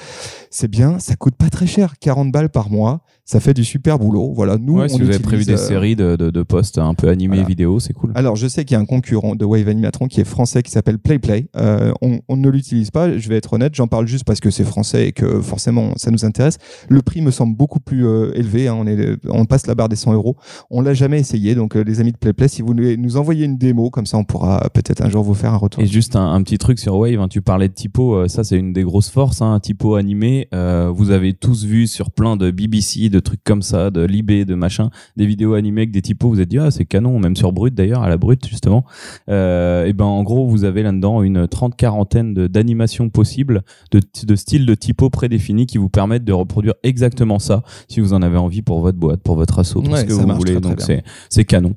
C'est 0.49 0.67
bien. 0.67 0.99
Ça 0.99 1.15
coûte 1.15 1.35
pas 1.35 1.49
très 1.49 1.67
cher. 1.67 1.95
40 1.99 2.31
balles 2.31 2.49
par 2.49 2.69
mois 2.69 3.01
ça 3.31 3.39
fait 3.39 3.53
du 3.53 3.63
super 3.63 3.97
boulot. 3.97 4.33
Voilà, 4.35 4.57
nous, 4.57 4.85
si 4.89 4.99
vous 4.99 5.07
avez 5.07 5.19
prévu 5.19 5.45
des 5.45 5.55
séries 5.55 5.95
de, 5.95 6.17
de, 6.17 6.43
posts 6.43 6.77
un 6.79 6.93
peu 6.93 7.07
animés 7.07 7.43
vidéo, 7.45 7.79
c'est 7.79 7.93
cool. 7.93 8.11
Alors, 8.13 8.35
je 8.35 8.45
sais 8.45 8.65
qu'il 8.65 8.75
y 8.75 8.77
a 8.77 8.81
un 8.81 8.85
concurrent 8.85 9.35
de 9.35 9.45
Wave 9.45 9.69
Animatron 9.69 10.07
qui 10.07 10.19
est 10.19 10.25
français 10.25 10.61
qui 10.63 10.69
s'appelle 10.69 10.99
PlayPlay. 10.99 11.47
Euh, 11.55 11.93
on, 12.01 12.19
on, 12.27 12.35
ne 12.35 12.49
l'utilise 12.49 12.91
pas, 12.91 13.17
je 13.17 13.29
vais 13.29 13.37
être 13.37 13.53
honnête, 13.53 13.73
j'en 13.73 13.87
parle 13.87 14.05
juste 14.05 14.25
parce 14.25 14.41
que 14.41 14.51
c'est 14.51 14.65
français 14.65 15.07
et 15.07 15.11
que 15.13 15.39
forcément 15.39 15.93
ça 15.95 16.11
nous 16.11 16.25
intéresse. 16.25 16.57
Le 16.89 17.01
prix 17.01 17.21
me 17.21 17.31
semble 17.31 17.55
beaucoup 17.55 17.79
plus 17.79 18.05
euh, 18.05 18.33
élevé. 18.35 18.67
Hein. 18.67 18.75
on, 18.77 18.85
est, 18.85 19.15
on 19.29 19.45
passe 19.45 19.65
la 19.65 19.75
barre 19.75 19.87
des 19.87 19.95
100 19.95 20.11
euros. 20.11 20.35
On 20.69 20.81
l'a 20.81 20.93
jamais 20.93 21.21
essayé. 21.21 21.55
Donc, 21.55 21.77
euh, 21.77 21.85
les 21.85 22.01
amis 22.01 22.11
de 22.11 22.17
PlayPlay, 22.17 22.49
si 22.49 22.61
vous 22.61 22.73
nous 22.73 23.15
envoyez 23.15 23.45
une 23.45 23.57
démo, 23.57 23.91
comme 23.91 24.07
ça, 24.07 24.17
on 24.17 24.25
pourra 24.25 24.69
peut-être 24.73 25.01
un 25.01 25.09
jour 25.09 25.23
vous 25.23 25.35
faire 25.35 25.53
un 25.53 25.57
retour. 25.57 25.81
Et 25.81 25.87
juste 25.87 26.17
un, 26.17 26.43
petit 26.43 26.57
truc 26.57 26.79
sur 26.79 26.97
Wave, 26.97 27.21
hein. 27.21 27.29
tu 27.29 27.41
parlais 27.41 27.69
de 27.69 27.73
typo, 27.73 28.27
ça 28.27 28.43
c'est 28.43 28.57
une 28.57 28.73
des 28.73 28.83
grosses 28.83 29.09
forces, 29.09 29.41
hein, 29.41 29.53
un 29.53 29.61
typo 29.61 29.95
animé. 29.95 30.49
vous 30.51 31.11
avez 31.11 31.31
tous 31.31 31.63
vu 31.63 31.87
sur 31.87 32.11
plein 32.11 32.35
de 32.35 32.51
BBC, 32.51 33.07
de 33.07 33.20
trucs 33.21 33.43
comme 33.43 33.61
ça, 33.61 33.89
de 33.89 34.01
Libé, 34.01 34.45
de 34.45 34.55
machin, 34.55 34.89
des 35.17 35.25
vidéos 35.25 35.53
animées 35.53 35.81
avec 35.81 35.91
des 35.91 36.01
typos, 36.01 36.29
vous 36.29 36.41
êtes 36.41 36.49
dit, 36.49 36.57
ah, 36.57 36.71
c'est 36.71 36.85
canon, 36.85 37.19
même 37.19 37.35
sur 37.35 37.51
Brut 37.51 37.73
d'ailleurs, 37.73 38.03
à 38.03 38.09
la 38.09 38.17
Brut 38.17 38.47
justement. 38.47 38.85
Euh, 39.29 39.85
et 39.85 39.93
ben, 39.93 40.05
en 40.05 40.23
gros, 40.23 40.47
vous 40.47 40.63
avez 40.63 40.83
là-dedans 40.83 41.23
une 41.23 41.47
trente 41.47 41.75
quarantaine 41.75 42.33
d'animations 42.33 43.09
possibles, 43.09 43.63
de, 43.91 43.99
de 44.23 44.35
styles 44.35 44.65
de 44.65 44.75
typos 44.75 45.09
prédéfinis 45.09 45.65
qui 45.65 45.77
vous 45.77 45.89
permettent 45.89 46.25
de 46.25 46.33
reproduire 46.33 46.73
exactement 46.83 47.39
ça 47.39 47.63
si 47.87 47.99
vous 47.99 48.13
en 48.13 48.21
avez 48.21 48.37
envie 48.37 48.61
pour 48.61 48.81
votre 48.81 48.97
boîte, 48.97 49.21
pour 49.21 49.35
votre 49.35 49.59
assaut, 49.59 49.81
tout 49.81 49.95
ce 49.95 50.03
que 50.03 50.13
vous 50.13 50.27
voulez. 50.35 50.59
Donc, 50.59 50.81
c'est 51.29 51.45
canon. 51.45 51.75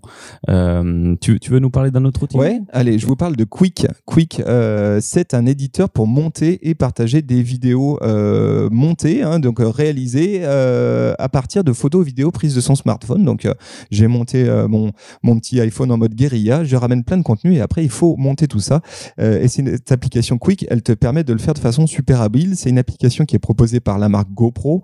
Euh, 0.49 1.15
tu, 1.21 1.41
tu, 1.41 1.51
veux 1.51 1.59
nous 1.59 1.71
parler 1.71 1.91
d'un 1.91 2.05
autre 2.05 2.23
outil? 2.23 2.37
Ouais, 2.37 2.61
allez, 2.73 2.99
je 2.99 3.07
vous 3.07 3.17
parle 3.17 3.37
de 3.37 3.45
Quick. 3.45 3.87
Quick, 4.07 4.41
euh, 4.47 4.99
c'est 5.01 5.35
un 5.35 5.47
éditeur 5.47 5.91
pour 5.91 6.07
monter 6.07 6.69
et 6.69 6.75
partager 6.75 7.23
des 7.23 7.43
vidéos 7.43 7.99
euh, 8.03 8.69
montées, 8.71 9.23
hein, 9.23 9.39
donc 9.39 9.59
réalisées 9.61 10.43
à 11.25 11.29
partir 11.31 11.65
de 11.65 11.73
photos 11.73 12.05
vidéo 12.05 12.31
prise 12.31 12.55
de 12.55 12.61
son 12.61 12.75
smartphone. 12.75 13.25
Donc, 13.25 13.47
euh, 13.47 13.55
j'ai 13.91 14.09
monté 14.09 14.47
euh, 14.47 14.69
mon, 14.69 14.93
mon 15.23 15.39
petit 15.39 15.59
iPhone 15.59 15.91
en 15.91 15.97
mode 15.97 16.15
guérilla. 16.15 16.65
Je 16.65 16.77
ramène 16.77 17.03
plein 17.03 17.17
de 17.17 17.23
contenu 17.23 17.55
et 17.55 17.61
après, 17.63 17.83
il 17.83 17.89
faut 17.89 18.15
monter 18.17 18.47
tout 18.47 18.61
ça. 18.61 18.83
Euh, 19.19 19.41
et 19.41 19.49
cette 19.49 19.91
application 19.91 20.37
Quick, 20.37 20.67
elle 20.69 20.83
te 20.83 20.93
permet 20.93 21.25
de 21.25 21.33
le 21.33 21.39
faire 21.39 21.55
de 21.55 21.59
façon 21.59 21.87
super 21.87 22.21
habile. 22.21 22.57
C'est 22.57 22.69
une 22.69 22.79
application 22.79 23.25
qui 23.25 23.37
est 23.37 23.39
proposée 23.39 23.81
par 23.81 23.99
la 23.99 24.11
marque 24.11 24.31
GoPro. 24.33 24.83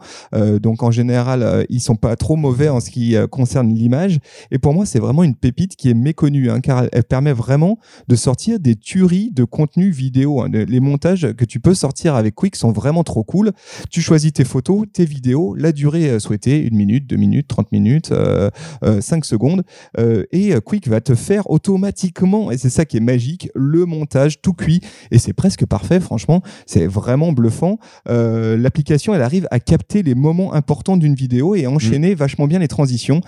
donc, 0.62 0.82
en 0.82 0.90
général, 0.90 1.66
ils 1.68 1.80
sont 1.80 1.96
pas 1.96 2.16
trop 2.16 2.36
mauvais 2.36 2.70
en 2.70 2.80
ce 2.80 2.90
qui 2.90 3.14
concerne 3.30 3.74
l'image. 3.74 4.18
Et 4.50 4.58
pour 4.58 4.72
moi, 4.72 4.86
c'est 4.86 4.98
vraiment 4.98 5.24
une 5.24 5.34
pépite 5.34 5.76
qui 5.76 5.90
est 5.90 5.94
méconnue, 5.94 6.50
hein, 6.50 6.60
car 6.60 6.84
elle 6.90 7.04
permet 7.04 7.32
vraiment 7.32 7.78
de 8.08 8.16
sortir 8.16 8.58
des 8.58 8.76
tueries 8.76 9.30
de 9.32 9.44
contenu 9.44 9.90
vidéo. 9.90 10.40
Hein. 10.40 10.48
Les 10.50 10.80
montages 10.80 11.34
que 11.34 11.44
tu 11.44 11.60
peux 11.60 11.74
sortir 11.74 12.14
avec 12.14 12.34
Quick 12.34 12.56
sont 12.56 12.72
vraiment 12.72 13.04
trop 13.04 13.24
cool. 13.24 13.52
Tu 13.90 14.00
choisis 14.00 14.32
tes 14.32 14.44
photos, 14.44 14.86
tes 14.90 15.04
vidéos, 15.04 15.54
la 15.54 15.72
durée 15.72 16.20
une 16.30 16.76
minute, 16.76 17.06
2 17.06 17.16
minutes, 17.16 17.48
30 17.48 17.72
minutes, 17.72 18.08
5 18.08 18.14
euh, 18.14 18.50
euh, 18.84 19.00
secondes. 19.22 19.62
Euh, 19.98 20.24
et 20.32 20.54
Quick 20.64 20.88
va 20.88 21.00
te 21.00 21.14
faire 21.14 21.50
automatiquement, 21.50 22.50
et 22.50 22.58
c'est 22.58 22.70
ça 22.70 22.84
qui 22.84 22.96
est 22.96 23.00
magique, 23.00 23.50
le 23.54 23.86
montage 23.86 24.40
tout 24.40 24.52
cuit. 24.52 24.80
Et 25.10 25.18
c'est 25.18 25.32
presque 25.32 25.66
parfait, 25.66 26.00
franchement. 26.00 26.42
C'est 26.66 26.86
vraiment 26.86 27.32
bluffant. 27.32 27.78
L'application, 28.06 29.14
elle 29.14 29.22
arrive 29.22 29.46
à 29.50 29.60
capter 29.60 30.02
les 30.02 30.14
moments 30.14 30.54
importants 30.54 30.96
d'une 30.96 31.14
vidéo 31.14 31.54
et 31.54 31.66
enchaîner 31.66 32.14
vachement 32.14 32.46
bien 32.46 32.58
les 32.58 32.68
transitions. 32.68 33.20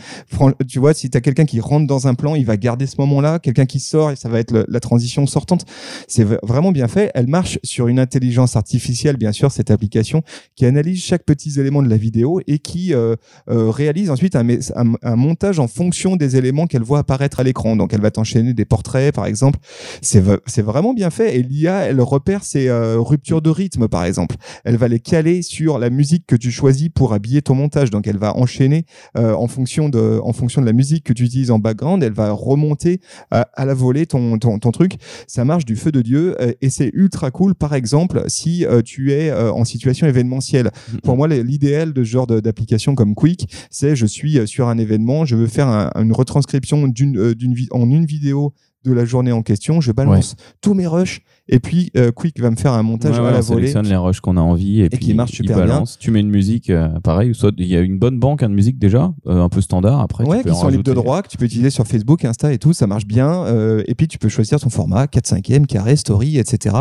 tu 0.69 0.79
vois, 0.79 0.95
si 0.95 1.11
tu 1.11 1.17
as 1.17 1.21
quelqu'un 1.21 1.45
qui 1.45 1.61
rentre 1.61 1.87
dans 1.87 2.07
un 2.07 2.15
plan, 2.15 2.35
il 2.35 2.45
va 2.45 2.57
garder 2.57 2.87
ce 2.87 2.97
moment-là. 2.99 3.39
Quelqu'un 3.39 3.67
qui 3.67 3.81
sort, 3.81 4.11
et 4.11 4.17
ça 4.17 4.29
va 4.29 4.39
être 4.39 4.65
la 4.69 4.81
transition 4.81 5.27
sortante. 5.27 5.65
C'est 6.09 6.25
vraiment 6.43 6.73
bien 6.73 6.89
fait. 6.89 7.11
Elle 7.15 7.29
marche 7.29 7.59
sur 7.63 7.89
une 7.89 7.99
intelligence 7.99 8.57
artificielle, 8.57 9.17
bien 9.17 9.33
sûr, 9.33 9.51
cette 9.51 9.71
application, 9.71 10.23
qui 10.55 10.67
analyse 10.67 11.03
chaque 11.03 11.25
petit 11.25 11.59
élément 11.59 11.83
de 11.83 11.89
la 11.89 11.97
vidéo 11.97 12.41
et 12.47 12.59
qui 12.59 12.92
euh, 12.93 13.17
réalise 13.47 14.11
ensuite 14.11 14.37
un, 14.37 14.47
un, 14.75 15.17
montage 15.17 15.59
en 15.59 15.69
fonction 15.69 16.17
des 16.17 16.37
éléments 16.37 16.67
qu'elle 16.67 16.83
voit 16.83 17.01
apparaître 17.01 17.41
à 17.41 17.43
l'écran. 17.43 17.77
Donc 17.77 17.93
elle 17.93 18.01
va 18.01 18.11
t'enchaîner 18.11 18.55
des 18.55 18.65
portraits, 18.65 19.15
par 19.15 19.27
exemple. 19.27 19.59
C'est 20.01 20.21
vraiment 20.63 20.95
bien 20.95 21.11
fait. 21.11 21.37
Et 21.37 21.43
l'IA, 21.43 21.81
elle 21.87 22.01
repère 22.01 22.45
ces 22.45 22.69
euh, 22.69 22.99
ruptures 22.99 23.43
de 23.43 23.51
rythme, 23.51 23.89
par 23.89 24.05
exemple. 24.05 24.37
Elle 24.65 24.77
va 24.77 24.89
les 24.89 25.01
caler 25.01 25.43
sur 25.43 25.79
la 25.79 25.91
musique 25.91 26.27
que 26.27 26.37
tu 26.37 26.51
choisis 26.51 26.89
pour 26.89 27.13
habiller 27.13 27.43
ton 27.43 27.55
montage. 27.55 27.91
Donc 27.91 28.07
elle 28.07 28.19
va 28.19 28.37
enchaîner 28.37 28.87
euh, 29.17 29.35
en, 29.35 29.47
fonction 29.47 29.89
de, 29.89 30.21
en 30.23 30.33
fonction 30.33 30.61
de 30.61 30.67
la 30.67 30.73
musique 30.73 31.05
que 31.05 31.13
tu 31.13 31.25
utilises 31.25 31.51
en 31.51 31.59
background. 31.59 32.03
Elle 32.03 32.13
va 32.13 32.33
remonter 32.33 33.01
à, 33.31 33.47
la 33.65 33.75
volée 33.75 34.07
ton, 34.07 34.39
ton, 34.39 34.59
ton, 34.59 34.71
truc. 34.73 34.95
Ça 35.27 35.45
marche 35.45 35.65
du 35.65 35.77
feu 35.77 35.93
de 35.93 36.03
Dieu 36.03 36.35
euh, 36.41 36.53
et 36.61 36.71
c'est 36.71 36.91
ultra 36.95 37.31
cool, 37.31 37.55
par 37.55 37.75
exemple, 37.75 38.25
si 38.29 38.65
tu 38.85 39.13
es 39.13 39.33
en 39.33 39.65
situation 39.65 40.07
événementielle. 40.07 40.67
Mm-hmm. 40.67 41.01
Pour 41.03 41.17
moi, 41.17 41.29
l'idéal 41.29 41.93
de 41.93 42.05
ce 42.05 42.09
genre 42.09 42.27
d'application 42.27 42.82
comme 42.95 43.15
Quick, 43.15 43.49
c'est 43.71 43.97
je 43.97 44.07
suis 44.07 44.39
euh, 44.39 44.47
sur 44.47 44.69
un 44.69 44.79
événement, 44.79 45.25
je 45.25 45.37
veux 45.37 45.47
faire 45.47 45.69
une 45.95 46.13
retranscription 46.13 46.89
d'une, 46.89 47.19
euh, 47.19 47.35
d'une 47.35 47.55
en 47.71 47.89
une 47.89 48.05
vidéo 48.05 48.53
de 48.85 48.93
la 48.93 49.05
journée 49.05 49.33
en 49.33 49.43
question, 49.43 49.81
je 49.81 49.93
balance 49.93 50.35
tous 50.61 50.75
mes 50.75 50.87
rushs 50.87 51.21
Et 51.49 51.59
puis 51.59 51.91
euh, 51.97 52.13
Quick 52.13 52.41
va 52.41 52.51
me 52.51 52.57
faire 52.57 52.73
un 52.73 52.83
montage 52.85 53.17
Ouais, 53.19 53.23
ouais, 53.23 53.29
à 53.29 53.33
la 53.33 53.39
on 53.39 53.43
volée. 53.43 53.67
sélectionne 53.67 53.87
les 53.89 53.97
rushs 53.97 54.21
qu'on 54.21 54.37
a 54.37 54.41
envie 54.41 54.81
et, 54.81 54.89
puis 54.89 54.99
qui 55.01 55.15
marche 55.15 55.33
il 55.33 55.37
super 55.37 55.57
bien. 55.57 55.67
balance. 55.67 55.99
Tu 55.99 56.11
mets 56.13 56.21
une 56.21 56.31
musique, 56.31 56.71
euh, 56.71 56.89
pareil, 57.01 57.35
soit 57.35 57.53
il 57.59 57.67
y 57.67 57.77
a 57.77 57.81
une 57.81 57.99
bonne 57.99 58.19
banque 58.21 58.43
hein, 58.45 58.49
de 58.49 58.55
musique 58.55 58.79
déjà, 58.79 59.13
euh, 59.27 59.43
un 59.43 59.49
peu 59.49 59.61
standard. 59.61 60.01
Après, 60.01 60.25
Ouais, 60.25 60.39
tu 60.39 60.45
peux 60.45 60.51
qui 60.51 60.57
en 60.57 60.61
sont 60.61 60.69
libres 60.69 60.85
de 60.85 60.93
droit, 60.95 61.21
que 61.23 61.29
tu 61.29 61.37
peux 61.37 61.45
utiliser 61.45 61.71
sur 61.71 61.87
Facebook, 61.87 62.25
Insta 62.25 62.53
et 62.53 62.59
tout, 62.59 62.73
ça 62.73 62.87
marche 62.87 63.07
bien. 63.07 63.45
Euh, 63.47 63.83
et 63.89 63.95
puis 63.97 64.07
tu 64.09 64.19
peux 64.19 64.29
choisir 64.29 64.61
ton 64.61 64.71
format, 64.71 65.09
4 65.09 65.27
5e, 65.27 65.67
carré, 65.67 65.97
story, 65.97 66.39
etc. 66.39 66.77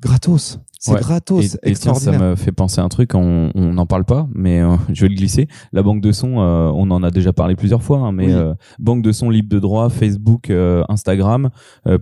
Gratos. 0.00 0.60
C'est 0.80 0.92
Ouais. 0.92 1.00
gratos, 1.00 1.56
Et, 1.64 1.70
et 1.70 1.74
tiens, 1.74 1.94
ça 1.94 2.16
me 2.16 2.36
fait 2.36 2.52
penser 2.52 2.80
à 2.80 2.84
un 2.84 2.88
truc, 2.88 3.12
on 3.16 3.50
n'en 3.56 3.84
parle 3.86 4.04
pas, 4.04 4.28
mais 4.32 4.60
euh, 4.60 4.76
je 4.92 5.00
vais 5.02 5.08
le 5.08 5.16
glisser. 5.16 5.48
La 5.72 5.82
banque 5.82 6.00
de 6.00 6.12
son, 6.12 6.38
euh, 6.38 6.70
on 6.72 6.88
en 6.92 7.02
a 7.02 7.10
déjà 7.10 7.32
parlé 7.32 7.56
plusieurs 7.56 7.82
fois, 7.82 7.98
hein, 7.98 8.12
mais 8.12 8.26
Oui. 8.26 8.32
euh, 8.32 8.54
banque 8.78 9.02
de 9.02 9.10
son 9.10 9.28
libre 9.28 9.48
de 9.48 9.58
droit, 9.58 9.88
Facebook, 9.90 10.52
Instagram, 10.88 11.50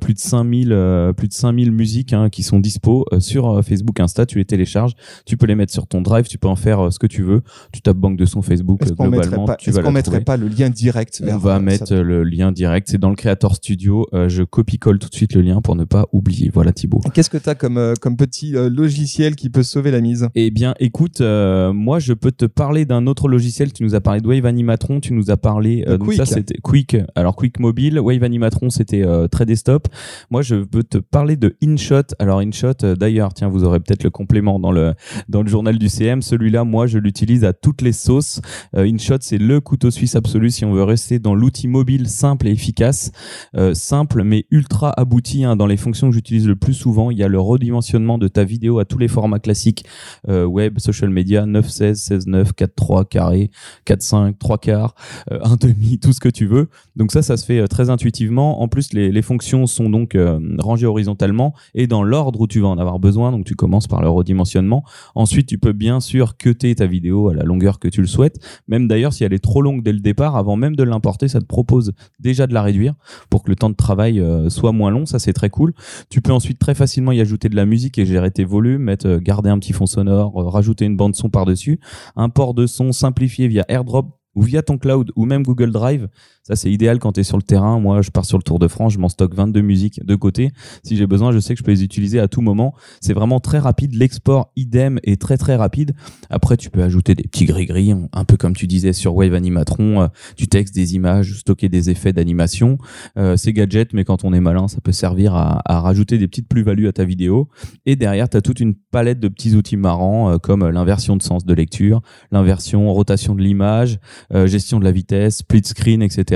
plus 0.01 0.13
de 0.13 0.19
5000 0.19 0.73
euh, 0.73 1.13
plus 1.15 1.29
de 1.29 1.33
5000 1.33 1.73
musiques 1.87 2.13
hein, 2.13 2.29
qui 2.31 2.43
sont 2.43 2.59
dispo 2.59 3.07
euh, 3.13 3.21
sur 3.21 3.49
euh, 3.49 3.63
Facebook, 3.63 4.01
Insta, 4.01 4.27
tu 4.27 4.39
les 4.39 4.45
télécharges, 4.45 4.95
tu 5.25 5.37
peux 5.37 5.47
les 5.47 5.55
mettre 5.55 5.73
sur 5.73 5.87
ton 5.87 6.03
drive, 6.03 6.27
tu 6.27 6.37
peux 6.37 6.49
en 6.49 6.57
faire 6.57 6.87
euh, 6.87 6.91
ce 6.91 6.99
que 6.99 7.07
tu 7.07 7.23
veux. 7.23 7.43
Tu 7.73 7.81
tapes 7.81 7.97
banque 7.97 8.17
de 8.17 8.25
son 8.25 8.43
Facebook 8.43 8.81
mettrait 8.81 9.09
globalement, 9.09 9.45
pas, 9.45 9.55
tu 9.55 9.71
est-ce 9.71 9.79
qu'on 9.79 9.93
mettrait 9.93 10.11
trouver. 10.19 10.25
pas 10.25 10.37
le 10.37 10.49
lien 10.49 10.69
direct 10.69 11.21
vers 11.23 11.37
On 11.37 11.39
va 11.39 11.61
mettre 11.61 11.87
ça 11.87 12.03
le 12.03 12.25
lien 12.25 12.51
direct, 12.51 12.89
c'est 12.91 12.99
dans 12.99 13.11
le 13.11 13.17
Creator 13.17 13.55
Studio. 13.55 14.09
Je 14.13 14.43
copie-colle 14.43 14.99
tout 14.99 15.09
de 15.09 15.15
suite 15.15 15.35
le 15.35 15.43
lien 15.43 15.61
pour 15.61 15.77
ne 15.77 15.85
pas 15.85 16.07
oublier. 16.13 16.51
Voilà 16.53 16.73
Thibaut. 16.73 17.01
Qu'est-ce 17.15 17.31
que 17.31 17.39
tu 17.39 17.49
as 17.49 17.55
comme, 17.55 17.95
comme 18.01 18.17
petit 18.17 18.53
logiciel 18.53 19.37
qui 19.37 19.49
peut 19.49 19.63
sauver 19.63 19.93
la 19.93 20.01
mise? 20.01 20.29
Eh 20.35 20.51
bien, 20.51 20.75
écoute, 20.81 21.21
euh, 21.21 21.73
moi, 21.73 21.99
je 21.99 22.13
peux 22.13 22.33
te 22.33 22.45
parler 22.47 22.85
d'un 22.85 23.07
autre 23.07 23.29
logiciel. 23.29 23.73
Tu 23.73 23.83
nous 23.83 23.95
as 23.95 24.01
parlé 24.01 24.21
de 24.21 24.27
Wave 24.27 24.47
Animatron, 24.47 25.01
tu 25.01 25.13
nous 25.13 25.31
as 25.31 25.37
parlé 25.37 25.83
De 25.83 25.93
euh, 25.93 25.99
donc 25.99 26.09
Quick. 26.09 26.19
ça 26.19 26.27
c'était 26.27 26.59
Quick. 26.63 26.97
Alors 27.15 27.37
Quick 27.37 27.61
mobile, 27.61 28.01
Wave 28.01 28.23
Animatron, 28.23 28.71
c'était 28.71 29.05
euh, 29.05 29.29
très 29.29 29.47
desktop. 29.47 29.89
Moi, 30.31 30.43
je 30.43 30.57
peux 30.57 30.83
te 30.83 30.99
parler 30.99 31.37
de 31.37 31.57
InShot. 31.77 32.15
Alors 32.19 32.41
InShot, 32.41 32.73
euh, 32.85 32.97
d'ailleurs, 32.97 33.35
tiens, 33.35 33.49
vous 33.49 33.63
aurez 33.65 33.81
peut-être 33.81 34.03
le 34.03 34.09
complément 34.09 34.59
dans 34.59 34.73
le 34.73 34.95
dans 35.29 35.43
le 35.43 35.49
journal 35.49 35.79
du 35.79 35.91
CM. 35.91 36.23
Celui-là, 36.23 36.65
moi, 36.65 36.87
je 36.87 36.99
l'utilise 36.99 37.45
à 37.45 37.53
toutes 37.53 37.83
les 37.83 37.93
sauces. 37.93 38.41
Euh, 38.75 38.87
InShot, 38.91 39.19
c'est 39.21 39.37
le 39.37 39.61
couteau 39.61 39.91
suisse 39.91 40.17
absolu 40.17 40.51
si 40.51 40.65
on 40.65 40.73
veut 40.73 40.83
rester 40.83 41.19
dans 41.19 41.35
l'outil 41.35 41.69
mobile 41.69 42.09
simple 42.09 42.49
et 42.49 42.51
efficace, 42.51 43.13
Euh, 43.55 43.75
simple 43.75 44.23
mais 44.23 44.47
ultra 44.51 44.91
abouti. 44.99 45.45
hein. 45.45 45.57
Dans 45.57 45.67
les 45.67 45.77
fonctions 45.77 46.09
que 46.09 46.15
j'utilise 46.15 46.47
le 46.49 46.57
plus 46.57 46.75
souvent, 46.75 47.11
il 47.11 47.19
y 47.19 47.23
a 47.23 47.29
le 47.29 47.41
redimensionnement 47.41 48.17
de 48.17 48.29
ta 48.29 48.45
vidéo 48.45 48.79
à 48.79 48.85
tous 48.85 48.99
les 48.99 49.09
formats 49.09 49.39
classiques 49.39 49.85
web, 50.27 50.79
social 50.79 51.11
media, 51.11 51.47
9, 51.47 51.69
16, 51.69 52.01
16, 52.01 52.27
9, 52.27 52.53
4, 52.55 52.75
3, 52.75 53.05
carré, 53.05 53.51
4, 53.85 54.03
5, 54.03 54.39
3 54.39 54.59
quarts, 54.59 54.95
euh, 55.31 55.39
1 55.43 55.57
demi, 55.57 55.99
tout 55.99 56.13
ce 56.13 56.21
que 56.21 56.29
tu 56.29 56.47
veux. 56.47 56.69
Donc 56.97 57.13
ça, 57.13 57.23
ça 57.23 57.37
se 57.37 57.45
fait 57.45 57.67
très 57.69 57.91
intuitivement. 57.91 58.63
En 58.63 58.69
plus, 58.69 58.93
les, 58.93 59.23
fonctions 59.23 59.67
sont 59.67 59.91
donc 59.91 60.17
rangées 60.59 60.87
horizontalement 60.87 61.55
et 61.75 61.87
dans 61.87 62.03
l'ordre 62.03 62.41
où 62.41 62.47
tu 62.47 62.61
vas 62.61 62.69
en 62.69 62.79
avoir 62.79 62.99
besoin. 62.99 63.33
Donc 63.33 63.45
tu 63.45 63.55
commences 63.55 63.87
par 63.87 64.03
le 64.03 64.09
redimensionnement. 64.09 64.85
Ensuite, 65.15 65.47
tu 65.47 65.59
peux 65.59 65.73
bien 65.73 66.01
sûr 66.01 66.37
cutter 66.37 66.75
ta 66.75 66.87
vidéo 66.87 67.29
à 67.29 67.35
la 67.35 67.45
longueur 67.45 67.79
que 67.79 67.89
tu 67.89 68.01
le 68.01 68.07
souhaites. 68.07 68.39
Même 68.69 68.89
d'ailleurs, 68.89 69.13
si 69.13 69.25
elle 69.25 69.33
est 69.33 69.43
trop 69.43 69.63
longue 69.63 69.83
dès 69.83 69.93
le 69.93 70.01
départ, 70.01 70.37
avant 70.37 70.57
même 70.57 70.77
de 70.77 70.83
l'importer, 70.83 71.29
ça 71.29 71.41
te 71.41 71.47
propose 71.47 71.93
déjà 72.21 72.47
de 72.47 72.55
la 72.55 72.63
réduire 72.63 72.95
pour 73.31 73.43
que 73.43 73.51
le 73.51 73.57
temps 73.57 73.71
de 73.71 73.75
travail 73.75 74.21
euh, 74.21 74.49
soit 74.49 74.73
moins 74.73 74.91
long. 74.91 75.07
Ça, 75.07 75.19
c'est 75.19 75.33
très 75.33 75.51
cool. 75.51 75.75
Tu 76.11 76.21
peux 76.21 76.33
ensuite 76.33 76.59
très 76.59 76.75
facilement 76.75 77.13
y 77.13 77.21
ajouter 77.21 77.49
de 77.49 77.57
la 77.57 77.67
musique 77.67 77.99
et 77.99 78.07
gérer 78.07 78.31
tes 78.31 78.45
volumes, 78.45 78.83
mettre, 78.83 79.07
euh, 79.07 79.19
garder 79.19 79.51
un 79.51 79.59
petit 79.59 79.73
fond 79.73 79.87
sonore, 79.87 80.41
euh, 80.41 80.49
rajouter 80.49 80.85
une 80.85 80.97
bande 80.97 81.15
son 81.15 81.31
par-dessus, 81.31 81.81
un 82.17 82.29
port 82.29 82.55
de 82.55 82.67
son 82.67 82.93
simplifié 82.93 83.49
via 83.49 83.65
AirDrop 83.69 84.19
ou 84.35 84.43
via 84.43 84.63
ton 84.63 84.79
cloud 84.79 85.11
ou 85.17 85.25
même 85.25 85.43
Google 85.43 85.73
Drive. 85.73 86.09
Ça, 86.47 86.55
c'est 86.55 86.71
idéal 86.71 87.01
quand 87.01 87.11
tu 87.11 87.21
es 87.21 87.25
sur 87.25 87.37
le 87.37 87.43
terrain. 87.43 87.81
Moi, 87.81 88.03
je 88.03 88.13
pars 88.13 88.25
sur 88.25 88.39
le 88.39 88.43
Tour 88.45 88.61
de 88.61 88.69
France, 88.69 88.93
je 88.93 89.01
m'en 89.01 89.09
stocke 89.09 89.35
22 89.35 89.63
musiques 89.63 90.07
de 90.07 90.15
côté. 90.15 90.53
Si 90.85 90.97
j'ai 90.97 91.09
besoin, 91.09 91.33
je 91.33 91.41
sais 91.41 91.55
que 91.55 91.59
je 91.59 91.65
peux 91.65 91.73
les 91.73 91.83
utiliser 91.83 92.21
à 92.21 92.29
tout 92.29 92.41
moment. 92.41 92.73
C'est 93.01 93.15
vraiment 93.15 93.41
très 93.41 93.59
rapide. 93.59 93.95
L'export, 93.95 94.53
idem, 94.55 95.01
est 95.03 95.21
très 95.21 95.39
très 95.39 95.57
rapide. 95.57 95.97
Après, 96.31 96.57
tu 96.57 96.71
peux 96.71 96.85
ajouter 96.85 97.17
des 97.17 97.25
petits 97.25 97.47
gris-gris, 97.47 97.95
un 98.13 98.25
peu 98.25 98.37
comme 98.37 98.55
tu 98.55 98.69
disais 98.69 98.93
sur 98.93 99.17
Wave 99.17 99.35
Animatron, 99.35 100.03
euh, 100.03 100.07
du 100.37 100.47
texte, 100.47 100.73
des 100.73 100.95
images, 100.95 101.33
stocker 101.41 101.69
des 101.69 101.91
effets 101.91 102.13
d'animation. 102.13 102.79
Euh, 103.19 103.37
c'est 103.37 103.53
gadget, 103.53 103.93
mais 103.93 104.05
quand 104.05 104.23
on 104.23 104.33
est 104.33 104.41
malin, 104.41 104.69
ça 104.69 104.81
peut 104.81 104.93
servir 104.93 105.35
à, 105.35 105.63
rajouter 105.67 106.17
des 106.17 106.29
petites 106.29 106.49
plus-values 106.49 106.87
à 106.87 106.93
ta 106.93 107.05
vidéo. 107.05 107.49
Et 107.87 107.97
derrière, 107.97 108.29
tu 108.29 108.37
as 108.37 108.41
toute 108.41 108.61
une 108.61 108.77
palette 108.93 109.19
de 109.19 109.27
petits 109.27 109.55
outils 109.55 109.77
marrants, 109.77 110.31
euh, 110.31 110.39
comme 110.39 110.65
l'inversion 110.69 111.17
de 111.17 111.23
sens 111.23 111.45
de 111.45 111.55
lecture, 111.55 112.03
l'inversion, 112.31 112.93
rotation 112.93 113.35
de 113.35 113.43
l'image, 113.43 113.99
euh, 114.33 114.47
gestion 114.47 114.79
de 114.79 114.85
la 114.85 114.93
vitesse, 114.93 115.39
split 115.39 115.65
screen, 115.65 116.03
etc. 116.03 116.36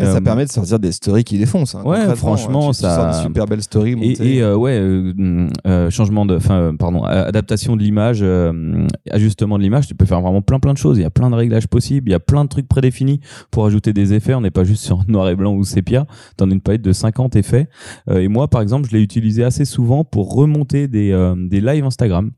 Et 0.00 0.04
Ça 0.04 0.16
Euh, 0.16 0.20
permet 0.20 0.44
de 0.44 0.50
sortir 0.50 0.78
des 0.78 0.92
stories 0.92 1.24
qui 1.24 1.38
défoncent. 1.38 1.74
hein, 1.74 1.82
ouais, 1.84 2.14
franchement, 2.14 2.70
tu, 2.70 2.76
tu 2.76 2.82
ça- 2.82 3.10
des 3.16 3.22
super 3.24 3.46
belles 3.46 3.62
stories. 3.62 3.96
montées. 3.96 4.12
Et, 4.22 4.36
et, 4.36 4.42
euh, 4.42 4.54
ouais, 4.54 4.78
euh, 4.78 5.48
euh, 5.66 5.90
changement 5.90 6.24
de, 6.24 6.36
enfin, 6.36 6.72
pardon, 6.78 7.02
adaptation 7.02 7.74
de 7.74 7.82
l'image, 7.82 8.20
euh, 8.22 8.86
ajustement 9.10 9.58
de 9.58 9.62
l'image, 9.64 9.88
tu 9.88 9.96
peux 9.96 10.04
faire 10.06 10.20
vraiment 10.20 10.40
plein 10.42 10.60
plein 10.60 10.72
de 10.72 10.78
choses. 10.78 10.98
Il 10.98 11.02
y 11.02 11.04
a 11.04 11.10
plein 11.10 11.30
de 11.30 11.34
réglages 11.34 11.66
possibles, 11.66 12.08
il 12.10 12.12
y 12.12 12.14
a 12.14 12.20
plein 12.20 12.44
de 12.44 12.48
trucs 12.48 12.68
prédéfinis 12.68 13.18
pour 13.50 13.66
ajouter 13.66 13.92
des 13.92 14.14
effets. 14.14 14.34
On 14.34 14.40
n'est 14.40 14.52
pas 14.52 14.62
juste 14.62 14.84
sur 14.84 15.02
noir 15.08 15.28
et 15.30 15.34
blanc 15.34 15.52
ou 15.52 15.64
sépia. 15.64 16.06
T'en 16.36 16.48
as 16.48 16.54
une 16.54 16.60
palette 16.60 16.82
de 16.82 16.92
50 16.92 17.34
effets. 17.34 17.68
Et 18.08 18.28
moi, 18.28 18.46
par 18.46 18.60
exemple, 18.62 18.88
je 18.88 18.96
l'ai 18.96 19.02
utilisé 19.02 19.42
assez 19.42 19.64
souvent 19.64 20.04
pour 20.04 20.32
remonter 20.32 20.86
des, 20.86 21.10
des 21.50 21.60
lives 21.60 21.84
Instagram. 21.84 22.30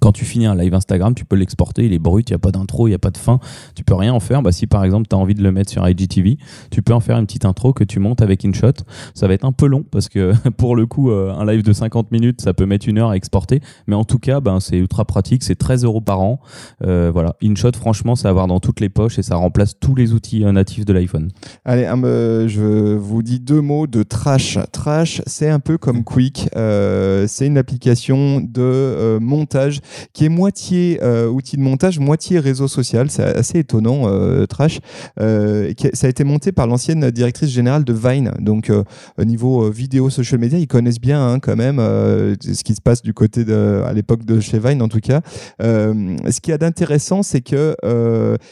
Quand 0.00 0.12
tu 0.12 0.24
finis 0.24 0.46
un 0.46 0.54
live 0.54 0.74
Instagram, 0.74 1.14
tu 1.14 1.24
peux 1.24 1.36
l'exporter, 1.36 1.84
il 1.86 1.92
est 1.92 1.98
brut, 1.98 2.28
il 2.28 2.32
n'y 2.32 2.36
a 2.36 2.38
pas 2.38 2.52
d'intro, 2.52 2.86
il 2.86 2.90
n'y 2.90 2.94
a 2.94 2.98
pas 2.98 3.10
de 3.10 3.18
fin, 3.18 3.38
tu 3.74 3.84
peux 3.84 3.94
rien 3.94 4.12
en 4.12 4.20
faire. 4.20 4.42
Bah, 4.42 4.52
si 4.52 4.66
par 4.66 4.84
exemple 4.84 5.06
tu 5.08 5.16
as 5.16 5.18
envie 5.18 5.34
de 5.34 5.42
le 5.42 5.52
mettre 5.52 5.70
sur 5.70 5.86
IGTV, 5.86 6.38
tu 6.70 6.82
peux 6.82 6.94
en 6.94 7.00
faire 7.00 7.18
une 7.18 7.26
petite 7.26 7.44
intro 7.44 7.72
que 7.72 7.84
tu 7.84 7.98
montes 7.98 8.22
avec 8.22 8.44
InShot. 8.44 8.72
Ça 9.14 9.28
va 9.28 9.34
être 9.34 9.44
un 9.44 9.52
peu 9.52 9.66
long 9.66 9.84
parce 9.90 10.08
que 10.08 10.32
pour 10.56 10.76
le 10.76 10.86
coup, 10.86 11.10
euh, 11.10 11.32
un 11.32 11.46
live 11.46 11.62
de 11.62 11.72
50 11.72 12.12
minutes, 12.12 12.40
ça 12.40 12.54
peut 12.54 12.66
mettre 12.66 12.88
une 12.88 12.98
heure 12.98 13.10
à 13.10 13.16
exporter. 13.16 13.60
Mais 13.86 13.94
en 13.94 14.04
tout 14.04 14.18
cas, 14.18 14.40
ben, 14.40 14.60
c'est 14.60 14.76
ultra 14.76 15.04
pratique, 15.04 15.42
c'est 15.42 15.56
13 15.56 15.84
euros 15.84 16.00
par 16.00 16.20
an. 16.20 16.40
Euh, 16.84 17.10
voilà, 17.12 17.36
InShot, 17.42 17.72
franchement, 17.76 18.16
c'est 18.16 18.26
à 18.26 18.30
avoir 18.30 18.46
dans 18.46 18.60
toutes 18.60 18.80
les 18.80 18.88
poches 18.88 19.18
et 19.18 19.22
ça 19.22 19.36
remplace 19.36 19.78
tous 19.78 19.94
les 19.94 20.12
outils 20.12 20.44
euh, 20.44 20.52
natifs 20.52 20.84
de 20.84 20.92
l'iPhone. 20.92 21.30
Allez, 21.64 21.84
euh, 21.84 22.48
je 22.48 22.94
vous 22.94 23.22
dis 23.22 23.40
deux 23.40 23.60
mots 23.60 23.86
de 23.86 24.02
Trash. 24.02 24.58
Trash, 24.72 25.22
c'est 25.26 25.48
un 25.48 25.60
peu 25.60 25.78
comme 25.78 26.04
Quick. 26.04 26.48
Euh, 26.56 27.26
c'est 27.28 27.46
une 27.46 27.58
application 27.58 28.40
de 28.40 29.18
montage 29.20 29.80
qui 30.12 30.24
est 30.24 30.28
moitié 30.28 30.98
euh, 31.02 31.28
outil 31.28 31.56
de 31.56 31.62
montage, 31.62 31.98
moitié 31.98 32.38
réseau 32.38 32.68
social. 32.68 33.10
C'est 33.10 33.22
assez 33.22 33.58
étonnant, 33.58 34.02
euh, 34.06 34.46
Trash. 34.46 34.80
Euh, 35.20 35.72
ça 35.92 36.06
a 36.06 36.10
été 36.10 36.24
monté 36.24 36.52
par 36.52 36.66
l'ancienne 36.66 37.10
directrice 37.10 37.50
générale 37.50 37.84
de 37.84 37.92
Vine. 37.92 38.32
Donc, 38.40 38.70
au 39.18 39.24
niveau 39.24 39.70
vidéo, 39.70 40.10
social 40.10 40.40
media, 40.40 40.58
ils 40.58 40.66
connaissent 40.66 41.00
bien 41.00 41.26
hein, 41.26 41.38
quand 41.38 41.56
même 41.56 41.78
ce 41.78 42.62
qui 42.62 42.74
se 42.74 42.80
passe 42.80 43.02
du 43.02 43.14
côté 43.14 43.44
à 43.50 43.92
l'époque 43.92 44.24
de 44.24 44.40
chez 44.40 44.58
Vine, 44.58 44.82
en 44.82 44.88
tout 44.88 45.00
cas. 45.00 45.20
Ce 45.60 46.40
qu'il 46.40 46.50
y 46.50 46.54
a 46.54 46.58
d'intéressant, 46.58 47.22
c'est 47.22 47.40
que 47.40 47.76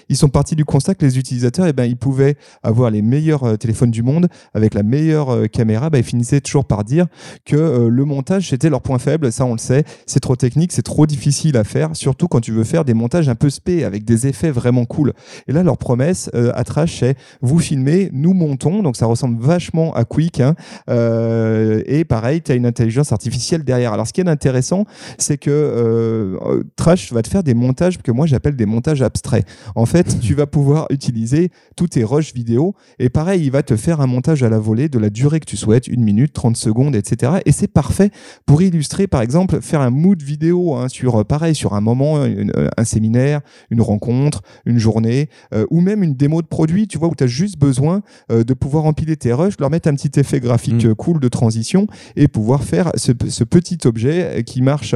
ils 0.08 0.16
sont 0.16 0.28
partis 0.28 0.56
du 0.56 0.64
constat 0.64 0.94
que 0.94 1.04
les 1.04 1.18
utilisateurs, 1.18 1.66
eh 1.66 1.72
ben, 1.72 1.84
ils 1.84 1.96
pouvaient 1.96 2.36
avoir 2.62 2.90
les 2.90 3.02
meilleurs 3.02 3.58
téléphones 3.58 3.90
du 3.90 4.02
monde 4.02 4.28
avec 4.54 4.74
la 4.74 4.82
meilleure 4.82 5.50
caméra. 5.50 5.90
Bah, 5.90 5.98
ils 5.98 6.04
finissaient 6.04 6.40
toujours 6.40 6.64
par 6.64 6.84
dire 6.84 7.06
que 7.44 7.88
le 7.88 8.04
montage 8.04 8.50
c'était 8.50 8.70
leur 8.70 8.82
point 8.82 8.98
faible. 8.98 9.32
Ça, 9.32 9.44
on 9.44 9.52
le 9.52 9.58
sait. 9.58 9.84
C'est 10.06 10.20
trop 10.20 10.36
technique, 10.36 10.72
c'est 10.72 10.82
trop 10.82 11.06
difficile 11.06 11.13
à 11.54 11.64
faire, 11.64 11.90
surtout 11.94 12.28
quand 12.28 12.40
tu 12.40 12.52
veux 12.52 12.64
faire 12.64 12.84
des 12.84 12.94
montages 12.94 13.28
un 13.28 13.34
peu 13.34 13.50
spé 13.50 13.84
avec 13.84 14.04
des 14.04 14.26
effets 14.26 14.50
vraiment 14.50 14.84
cool. 14.84 15.12
Et 15.48 15.52
là, 15.52 15.62
leur 15.62 15.78
promesse 15.78 16.30
euh, 16.34 16.52
à 16.54 16.64
Trash, 16.64 17.00
c'est 17.00 17.16
vous 17.42 17.58
filmez, 17.58 18.10
nous 18.12 18.32
montons. 18.34 18.82
Donc, 18.82 18.96
ça 18.96 19.06
ressemble 19.06 19.42
vachement 19.42 19.94
à 19.94 20.04
Quick. 20.04 20.40
hein. 20.40 20.54
Euh, 20.88 21.82
et 21.86 22.04
pareil, 22.04 22.42
tu 22.42 22.52
as 22.52 22.54
une 22.54 22.66
intelligence 22.66 23.12
artificielle 23.12 23.64
derrière. 23.64 23.92
Alors, 23.92 24.06
ce 24.06 24.12
qui 24.12 24.20
est 24.20 24.28
intéressant, 24.28 24.84
c'est 25.18 25.38
que 25.38 25.50
euh, 25.50 26.36
euh, 26.46 26.62
Trash 26.76 27.12
va 27.12 27.22
te 27.22 27.28
faire 27.28 27.42
des 27.42 27.54
montages 27.54 27.98
que 27.98 28.12
moi 28.12 28.26
j'appelle 28.26 28.56
des 28.56 28.66
montages 28.66 29.02
abstraits. 29.02 29.46
En 29.74 29.86
fait, 29.86 30.20
tu 30.20 30.34
vas 30.34 30.46
pouvoir 30.46 30.86
utiliser 30.90 31.50
tous 31.76 31.88
tes 31.88 32.04
rushs 32.04 32.34
vidéo 32.34 32.74
et 32.98 33.08
pareil, 33.08 33.44
il 33.44 33.50
va 33.50 33.62
te 33.62 33.76
faire 33.76 34.00
un 34.00 34.06
montage 34.06 34.42
à 34.42 34.48
la 34.48 34.58
volée 34.58 34.88
de 34.88 34.98
la 34.98 35.10
durée 35.10 35.40
que 35.40 35.46
tu 35.46 35.56
souhaites, 35.56 35.86
une 35.88 36.02
minute, 36.02 36.32
30 36.32 36.56
secondes, 36.56 36.96
etc. 36.96 37.32
Et 37.46 37.52
c'est 37.52 37.68
parfait 37.68 38.10
pour 38.46 38.62
illustrer, 38.62 39.06
par 39.06 39.22
exemple, 39.22 39.60
faire 39.60 39.80
un 39.80 39.90
mood 39.90 40.22
vidéo 40.22 40.74
hein, 40.74 40.88
sur, 40.88 41.03
euh, 41.20 41.24
pareil, 41.24 41.54
sur 41.54 41.74
un 41.74 41.80
moment, 41.80 42.24
une- 42.24 42.52
euh, 42.56 42.68
un 42.76 42.84
séminaire, 42.84 43.40
une 43.70 43.80
rencontre, 43.80 44.42
une 44.66 44.78
journée, 44.78 45.28
euh, 45.54 45.66
ou 45.70 45.80
même 45.80 46.02
une 46.02 46.14
démo 46.14 46.42
de 46.42 46.46
produit, 46.46 46.86
tu 46.88 46.98
vois, 46.98 47.08
où 47.08 47.14
tu 47.14 47.24
as 47.24 47.26
juste 47.28 47.58
besoin 47.58 48.02
euh, 48.30 48.44
de 48.44 48.54
pouvoir 48.54 48.84
empiler 48.86 49.16
tes 49.16 49.32
rushs, 49.32 49.54
leur 49.60 49.70
mettre 49.70 49.88
un 49.88 49.94
petit 49.94 50.18
effet 50.18 50.40
graphique 50.40 50.84
Mm. 50.86 50.94
cool 50.94 51.20
de 51.20 51.28
transition 51.28 51.86
et 52.16 52.28
pouvoir 52.28 52.62
faire 52.64 52.90
ce, 52.96 53.12
ce 53.28 53.44
petit 53.44 53.78
objet 53.86 54.42
qui 54.46 54.62
marche 54.62 54.94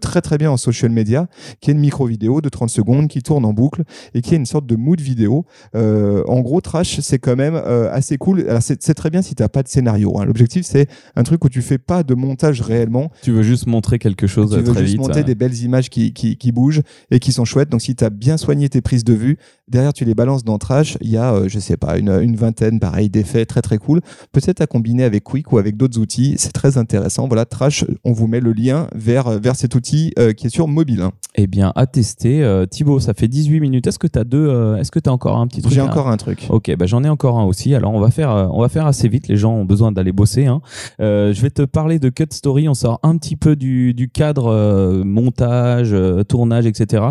très 0.00 0.20
très 0.20 0.38
bien 0.38 0.50
en 0.50 0.56
social 0.56 0.90
media, 0.90 1.26
qui 1.60 1.70
est 1.70 1.74
une 1.74 1.80
micro 1.80 2.06
vidéo 2.06 2.40
de 2.40 2.48
30 2.48 2.70
secondes 2.70 3.08
qui 3.08 3.22
tourne 3.22 3.44
en 3.44 3.52
boucle 3.52 3.82
et 4.14 4.20
qui 4.22 4.34
est 4.34 4.36
une 4.36 4.46
sorte 4.46 4.66
de 4.66 4.76
mood 4.76 5.00
vidéo. 5.00 5.44
En 5.74 6.40
gros, 6.40 6.60
Trash, 6.60 7.00
c'est 7.00 7.18
quand 7.18 7.36
même 7.36 7.54
assez 7.54 8.18
cool. 8.18 8.44
Alors, 8.48 8.62
c'est 8.62 8.94
très 8.94 9.10
bien 9.10 9.22
si 9.22 9.34
tu 9.34 9.42
n'as 9.42 9.48
pas 9.48 9.62
de 9.62 9.68
scénario. 9.68 10.18
hein. 10.18 10.24
L'objectif, 10.24 10.64
c'est 10.66 10.88
un 11.16 11.22
truc 11.22 11.44
où 11.44 11.48
tu 11.48 11.62
fais 11.62 11.78
pas 11.78 12.02
de 12.02 12.14
montage 12.14 12.60
réellement. 12.60 13.10
Tu 13.22 13.32
veux 13.32 13.42
juste 13.42 13.66
montrer 13.66 13.98
quelque 13.98 14.26
chose 14.26 14.50
Tu 14.50 14.56
veux 14.58 14.64
très 14.64 14.80
juste 14.80 14.92
vite. 14.92 15.00
monter 15.00 15.20
euh. 15.20 15.24
des 15.24 15.34
belles 15.38 15.56
images 15.62 15.88
qui, 15.88 16.12
qui, 16.12 16.36
qui 16.36 16.52
bougent 16.52 16.82
et 17.10 17.18
qui 17.18 17.32
sont 17.32 17.46
chouettes. 17.46 17.70
Donc 17.70 17.80
si 17.80 17.94
tu 17.96 18.04
as 18.04 18.10
bien 18.10 18.36
soigné 18.36 18.68
tes 18.68 18.82
prises 18.82 19.04
de 19.04 19.14
vue, 19.14 19.38
derrière 19.68 19.92
tu 19.94 20.04
les 20.04 20.14
balances 20.14 20.44
dans 20.44 20.58
Trash, 20.58 20.98
il 21.00 21.10
y 21.10 21.16
a, 21.16 21.32
euh, 21.32 21.48
je 21.48 21.58
sais 21.58 21.76
pas, 21.78 21.96
une, 21.98 22.10
une 22.10 22.36
vingtaine, 22.36 22.80
pareil, 22.80 23.08
d'effets 23.08 23.46
très 23.46 23.62
très 23.62 23.78
cool. 23.78 24.00
Peut-être 24.32 24.60
à 24.60 24.66
combiner 24.66 25.04
avec 25.04 25.24
Quick 25.24 25.52
ou 25.52 25.58
avec 25.58 25.76
d'autres 25.76 25.98
outils, 25.98 26.34
c'est 26.38 26.52
très 26.52 26.76
intéressant. 26.76 27.26
Voilà, 27.28 27.44
Trash, 27.46 27.84
on 28.04 28.12
vous 28.12 28.26
met 28.26 28.40
le 28.40 28.52
lien 28.52 28.88
vers, 28.94 29.30
vers 29.40 29.56
cet 29.56 29.74
outil 29.74 30.12
euh, 30.18 30.32
qui 30.32 30.48
est 30.48 30.50
sur 30.50 30.68
mobile. 30.68 31.00
hein. 31.02 31.12
Eh 31.36 31.46
bien, 31.46 31.72
à 31.76 31.86
tester. 31.86 32.42
Euh, 32.42 32.66
Thibaut, 32.66 32.98
ça 33.00 33.14
fait 33.14 33.28
18 33.28 33.60
minutes. 33.60 33.86
Est-ce 33.86 33.98
que 33.98 34.08
tu 34.08 34.18
as 34.18 34.24
deux 34.24 34.48
euh, 34.48 34.76
Est-ce 34.76 34.90
que 34.90 34.98
tu 34.98 35.08
as 35.08 35.12
encore 35.12 35.38
un 35.38 35.46
petit 35.46 35.62
truc 35.62 35.72
J'ai 35.72 35.80
encore 35.80 36.08
un 36.08 36.16
truc. 36.16 36.46
Ok, 36.50 36.74
bah 36.76 36.86
j'en 36.86 37.04
ai 37.04 37.08
encore 37.08 37.38
un 37.38 37.44
aussi. 37.44 37.74
Alors 37.74 37.92
on 37.94 38.00
va 38.00 38.10
faire, 38.10 38.30
on 38.52 38.60
va 38.60 38.68
faire 38.68 38.86
assez 38.86 39.08
vite. 39.08 39.28
Les 39.28 39.36
gens 39.36 39.52
ont 39.54 39.64
besoin 39.64 39.92
d'aller 39.92 40.12
bosser. 40.12 40.46
Hein. 40.46 40.60
Je 40.98 41.40
vais 41.40 41.50
te 41.50 41.62
parler 41.62 41.98
de 41.98 42.08
Cut 42.08 42.26
Story. 42.32 42.68
On 42.68 42.74
sort 42.74 42.98
un 43.02 43.16
petit 43.16 43.36
peu 43.36 43.54
du, 43.56 43.94
du 43.94 44.08
cadre 44.08 44.46
euh, 44.46 45.02
montage, 45.28 45.92
euh, 45.92 46.24
tournage, 46.24 46.66
etc. 46.66 47.04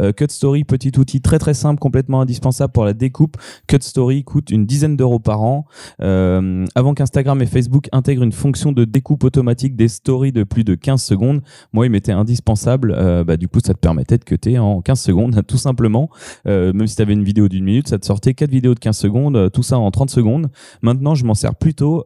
Euh, 0.00 0.12
Cut 0.12 0.26
Story, 0.28 0.64
petit 0.64 0.92
outil 0.98 1.20
très 1.20 1.38
très 1.38 1.54
simple, 1.54 1.78
complètement 1.78 2.20
indispensable 2.20 2.72
pour 2.72 2.84
la 2.84 2.94
découpe. 2.94 3.36
Cut 3.68 3.78
Story 3.80 4.24
coûte 4.24 4.50
une 4.50 4.66
dizaine 4.66 4.96
d'euros 4.96 5.20
par 5.20 5.42
an. 5.42 5.66
Euh, 6.02 6.66
avant 6.74 6.94
qu'Instagram 6.94 7.40
et 7.42 7.46
Facebook 7.46 7.88
intègrent 7.92 8.24
une 8.24 8.32
fonction 8.32 8.72
de 8.72 8.84
découpe 8.84 9.22
automatique 9.22 9.76
des 9.76 9.86
stories 9.86 10.32
de 10.32 10.42
plus 10.42 10.64
de 10.64 10.74
15 10.74 11.00
secondes, 11.00 11.42
moi 11.72 11.86
il 11.86 11.90
m'était 11.90 12.12
indispensable. 12.12 12.96
Bah, 13.26 13.36
du 13.36 13.48
coup, 13.48 13.60
ça 13.64 13.74
te 13.74 13.78
permettait 13.78 14.18
de 14.18 14.24
cutter 14.24 14.58
en 14.58 14.80
15 14.80 15.00
secondes, 15.00 15.42
tout 15.46 15.58
simplement. 15.58 16.10
Même 16.46 16.86
si 16.86 16.96
tu 16.96 17.02
avais 17.02 17.12
une 17.12 17.22
vidéo 17.22 17.48
d'une 17.48 17.64
minute, 17.64 17.88
ça 17.88 17.98
te 17.98 18.06
sortait 18.06 18.34
quatre 18.34 18.50
vidéos 18.50 18.74
de 18.74 18.80
15 18.80 18.96
secondes, 18.96 19.50
tout 19.52 19.62
ça 19.62 19.78
en 19.78 19.90
30 19.90 20.10
secondes. 20.10 20.48
Maintenant, 20.82 21.14
je 21.14 21.24
m'en 21.24 21.34
sers 21.34 21.54
plutôt 21.54 22.04